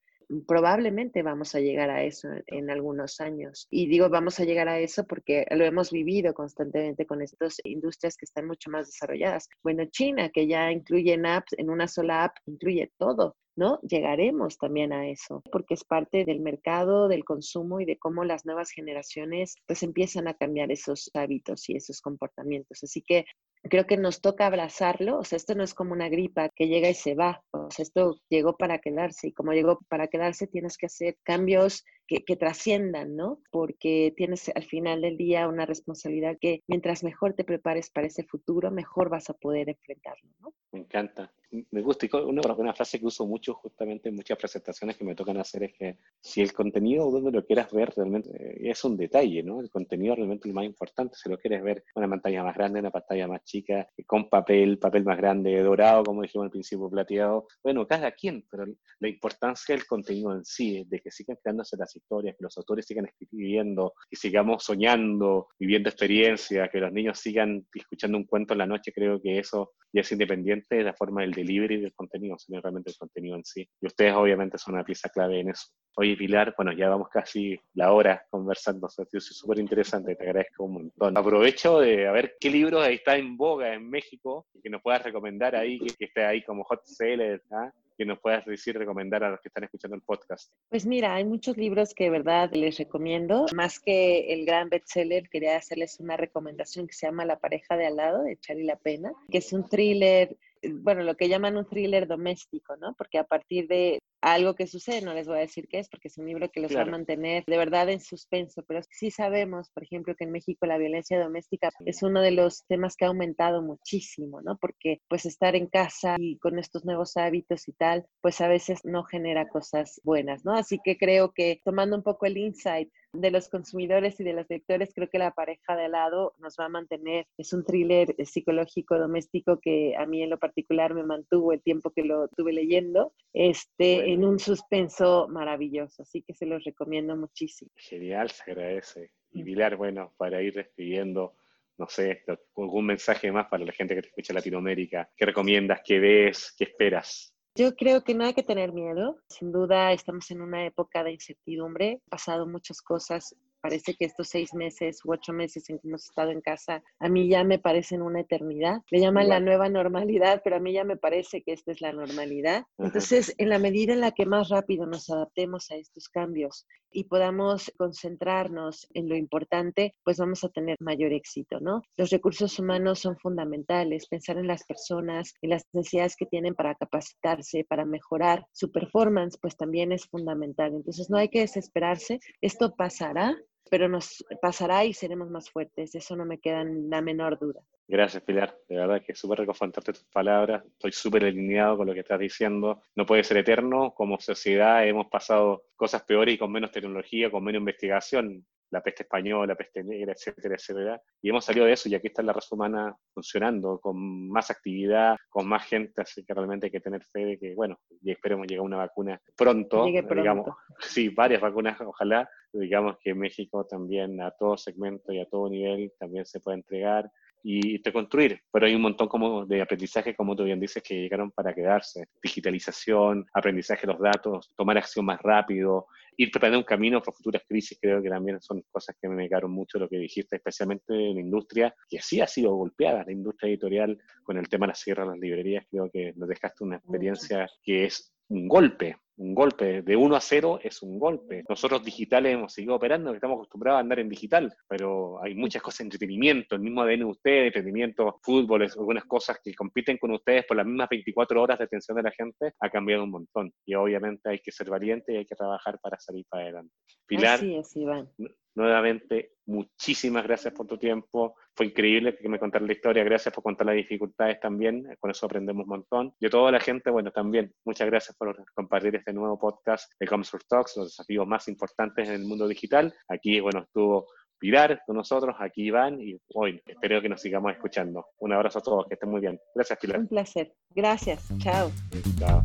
[0.46, 3.66] probablemente vamos a llegar a eso en, algunos años.
[3.70, 8.16] Y digo, vamos a llegar a eso porque lo hemos vivido constantemente con estas industrias
[8.16, 9.48] que están mucho más desarrolladas.
[9.62, 13.36] Bueno, China, que ya incluye en apps, en una sola app, incluye todo.
[13.60, 13.78] ¿No?
[13.82, 18.46] Llegaremos también a eso, porque es parte del mercado, del consumo y de cómo las
[18.46, 22.82] nuevas generaciones pues empiezan a cambiar esos hábitos y esos comportamientos.
[22.82, 23.26] Así que
[23.64, 26.88] creo que nos toca abrazarlo, o sea, esto no es como una gripa que llega
[26.88, 30.78] y se va, o sea, esto llegó para quedarse y como llegó para quedarse tienes
[30.78, 33.40] que hacer cambios que, que, trasciendan, ¿no?
[33.52, 38.24] Porque tienes al final del día una responsabilidad que mientras mejor te prepares para ese
[38.24, 40.52] futuro, mejor vas a poder enfrentarlo, ¿no?
[40.72, 41.32] Me encanta
[41.70, 45.14] me gusta, y una, una, frase que uso mucho justamente en muchas presentaciones que me
[45.14, 48.96] tocan hacer es que si el contenido donde lo quieras ver realmente eh, es un
[48.96, 49.60] detalle, ¿no?
[49.60, 52.80] El contenido realmente es lo más importante, si lo quieres ver una pantalla más grande,
[52.80, 57.48] una pantalla más chica, con papel, papel más grande, dorado, como dijimos al principio, plateado,
[57.62, 58.66] bueno, cada quien, pero
[59.00, 62.86] la importancia del contenido en sí, de que sigan creándose las historias, que los autores
[62.86, 68.58] sigan escribiendo, que sigamos soñando, viviendo experiencias, que los niños sigan escuchando un cuento en
[68.58, 72.38] la noche, creo que eso ya es independiente de la forma del delivery del contenido,
[72.38, 73.68] sino realmente el contenido en sí.
[73.80, 75.68] Y ustedes obviamente son una pieza clave en eso.
[75.96, 80.74] Oye, Pilar, bueno, ya vamos casi la hora conversando, es súper interesante, te agradezco un
[80.74, 81.16] montón.
[81.16, 85.56] Aprovecho de a ver qué libros está en boga en México que nos puedas recomendar
[85.56, 87.72] ahí, que, esté ahí como hot seller, ¿ah?
[88.00, 90.50] Que nos puedas decir, recomendar a los que están escuchando el podcast?
[90.70, 93.44] Pues mira, hay muchos libros que de verdad les recomiendo.
[93.54, 97.86] Más que el gran bestseller, quería hacerles una recomendación que se llama La pareja de
[97.86, 101.66] al lado, de Charlie La Pena, que es un thriller bueno, lo que llaman un
[101.66, 102.94] thriller doméstico, ¿no?
[102.94, 106.08] Porque a partir de algo que sucede, no les voy a decir qué es, porque
[106.08, 109.70] es un libro que los va a mantener de verdad en suspenso, pero sí sabemos,
[109.70, 113.08] por ejemplo, que en México la violencia doméstica es uno de los temas que ha
[113.08, 114.56] aumentado muchísimo, ¿no?
[114.58, 118.80] Porque pues estar en casa y con estos nuevos hábitos y tal, pues a veces
[118.84, 120.54] no genera cosas buenas, ¿no?
[120.54, 124.48] Así que creo que tomando un poco el insight de los consumidores y de los
[124.48, 127.26] lectores, creo que la pareja de lado nos va a mantener.
[127.36, 131.90] Es un thriller psicológico doméstico que a mí en lo particular me mantuvo el tiempo
[131.90, 136.02] que lo tuve leyendo, este, en un suspenso maravilloso.
[136.02, 137.70] Así que se los recomiendo muchísimo.
[137.76, 139.12] Genial, se agradece.
[139.32, 141.36] Y Pilar, bueno, para ir despidiendo,
[141.78, 142.24] no sé,
[142.56, 145.10] algún mensaje más para la gente que te escucha en Latinoamérica.
[145.16, 145.80] ¿Qué recomiendas?
[145.84, 146.54] ¿Qué ves?
[146.56, 147.34] ¿Qué esperas?
[147.54, 149.18] Yo creo que no hay que tener miedo.
[149.28, 152.00] Sin duda estamos en una época de incertidumbre.
[152.04, 156.04] Han pasado muchas cosas Parece que estos seis meses u ocho meses en que hemos
[156.04, 158.82] estado en casa, a mí ya me parecen una eternidad.
[158.90, 161.92] Le llaman la nueva normalidad, pero a mí ya me parece que esta es la
[161.92, 162.64] normalidad.
[162.78, 167.04] Entonces, en la medida en la que más rápido nos adaptemos a estos cambios y
[167.04, 171.82] podamos concentrarnos en lo importante, pues vamos a tener mayor éxito, ¿no?
[171.96, 176.74] Los recursos humanos son fundamentales, pensar en las personas y las necesidades que tienen para
[176.74, 180.74] capacitarse, para mejorar su performance, pues también es fundamental.
[180.74, 183.36] Entonces, no hay que desesperarse, esto pasará
[183.68, 187.60] pero nos pasará y seremos más fuertes, eso no me queda la menor duda.
[187.90, 188.56] Gracias, Pilar.
[188.68, 190.62] De verdad que es súper reconfortante tus palabras.
[190.64, 192.82] Estoy súper alineado con lo que estás diciendo.
[192.94, 193.92] No puede ser eterno.
[193.94, 198.46] Como sociedad hemos pasado cosas peores y con menos tecnología, con menos investigación.
[198.70, 201.02] La peste española, la peste negra, etcétera, etcétera.
[201.22, 205.16] Y hemos salido de eso y aquí está la raza humana funcionando con más actividad,
[205.28, 206.00] con más gente.
[206.02, 209.20] Así que realmente hay que tener fe de que, bueno, y esperemos llegar una vacuna
[209.36, 209.82] pronto.
[209.82, 210.14] Pronto.
[210.14, 210.46] Digamos,
[210.80, 212.28] sí, varias vacunas, ojalá.
[212.52, 217.10] Digamos que México también a todo segmento y a todo nivel también se puede entregar
[217.42, 218.40] y te construir.
[218.52, 222.08] Pero hay un montón como de aprendizaje, como tú bien dices, que llegaron para quedarse.
[222.22, 225.86] Digitalización, aprendizaje de los datos, tomar acción más rápido,
[226.16, 229.52] ir preparando un camino para futuras crisis, creo que también son cosas que me quedaron
[229.52, 233.48] mucho lo que dijiste, especialmente en la industria, que sí ha sido golpeada, la industria
[233.48, 236.76] editorial, con el tema de la sierra de las librerías, creo que nos dejaste una
[236.76, 239.82] experiencia que es un golpe, un golpe.
[239.82, 241.44] De 1 a 0 es un golpe.
[241.48, 245.78] Nosotros digitales hemos seguido operando, estamos acostumbrados a andar en digital, pero hay muchas cosas
[245.80, 250.46] de entretenimiento, el mismo ADN de ustedes, entretenimiento, fútbol, algunas cosas que compiten con ustedes
[250.46, 253.52] por las mismas 24 horas de atención de la gente, ha cambiado un montón.
[253.66, 256.72] Y obviamente hay que ser valiente y hay que trabajar para salir para adelante.
[257.06, 258.08] Pilar, Así es, Iván.
[258.54, 261.34] nuevamente, muchísimas gracias por tu tiempo.
[261.60, 263.04] Fue increíble que me contaras la historia.
[263.04, 264.82] Gracias por contar las dificultades también.
[264.98, 266.14] Con eso aprendemos un montón.
[266.18, 270.06] Y a toda la gente, bueno, también muchas gracias por compartir este nuevo podcast de
[270.06, 272.94] Comscore Talks, los desafíos más importantes en el mundo digital.
[273.10, 274.06] Aquí, bueno, estuvo
[274.38, 278.06] Pilar con nosotros, aquí Iván, y hoy espero que nos sigamos escuchando.
[278.20, 279.38] Un abrazo a todos, que estén muy bien.
[279.54, 280.00] Gracias, Pilar.
[280.00, 280.54] Un placer.
[280.70, 281.28] Gracias.
[281.40, 281.70] Chao.
[282.18, 282.42] Chao.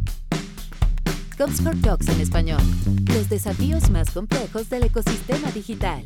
[1.37, 2.59] Comscore Talks en español.
[3.13, 6.03] Los desafíos más complejos del ecosistema digital.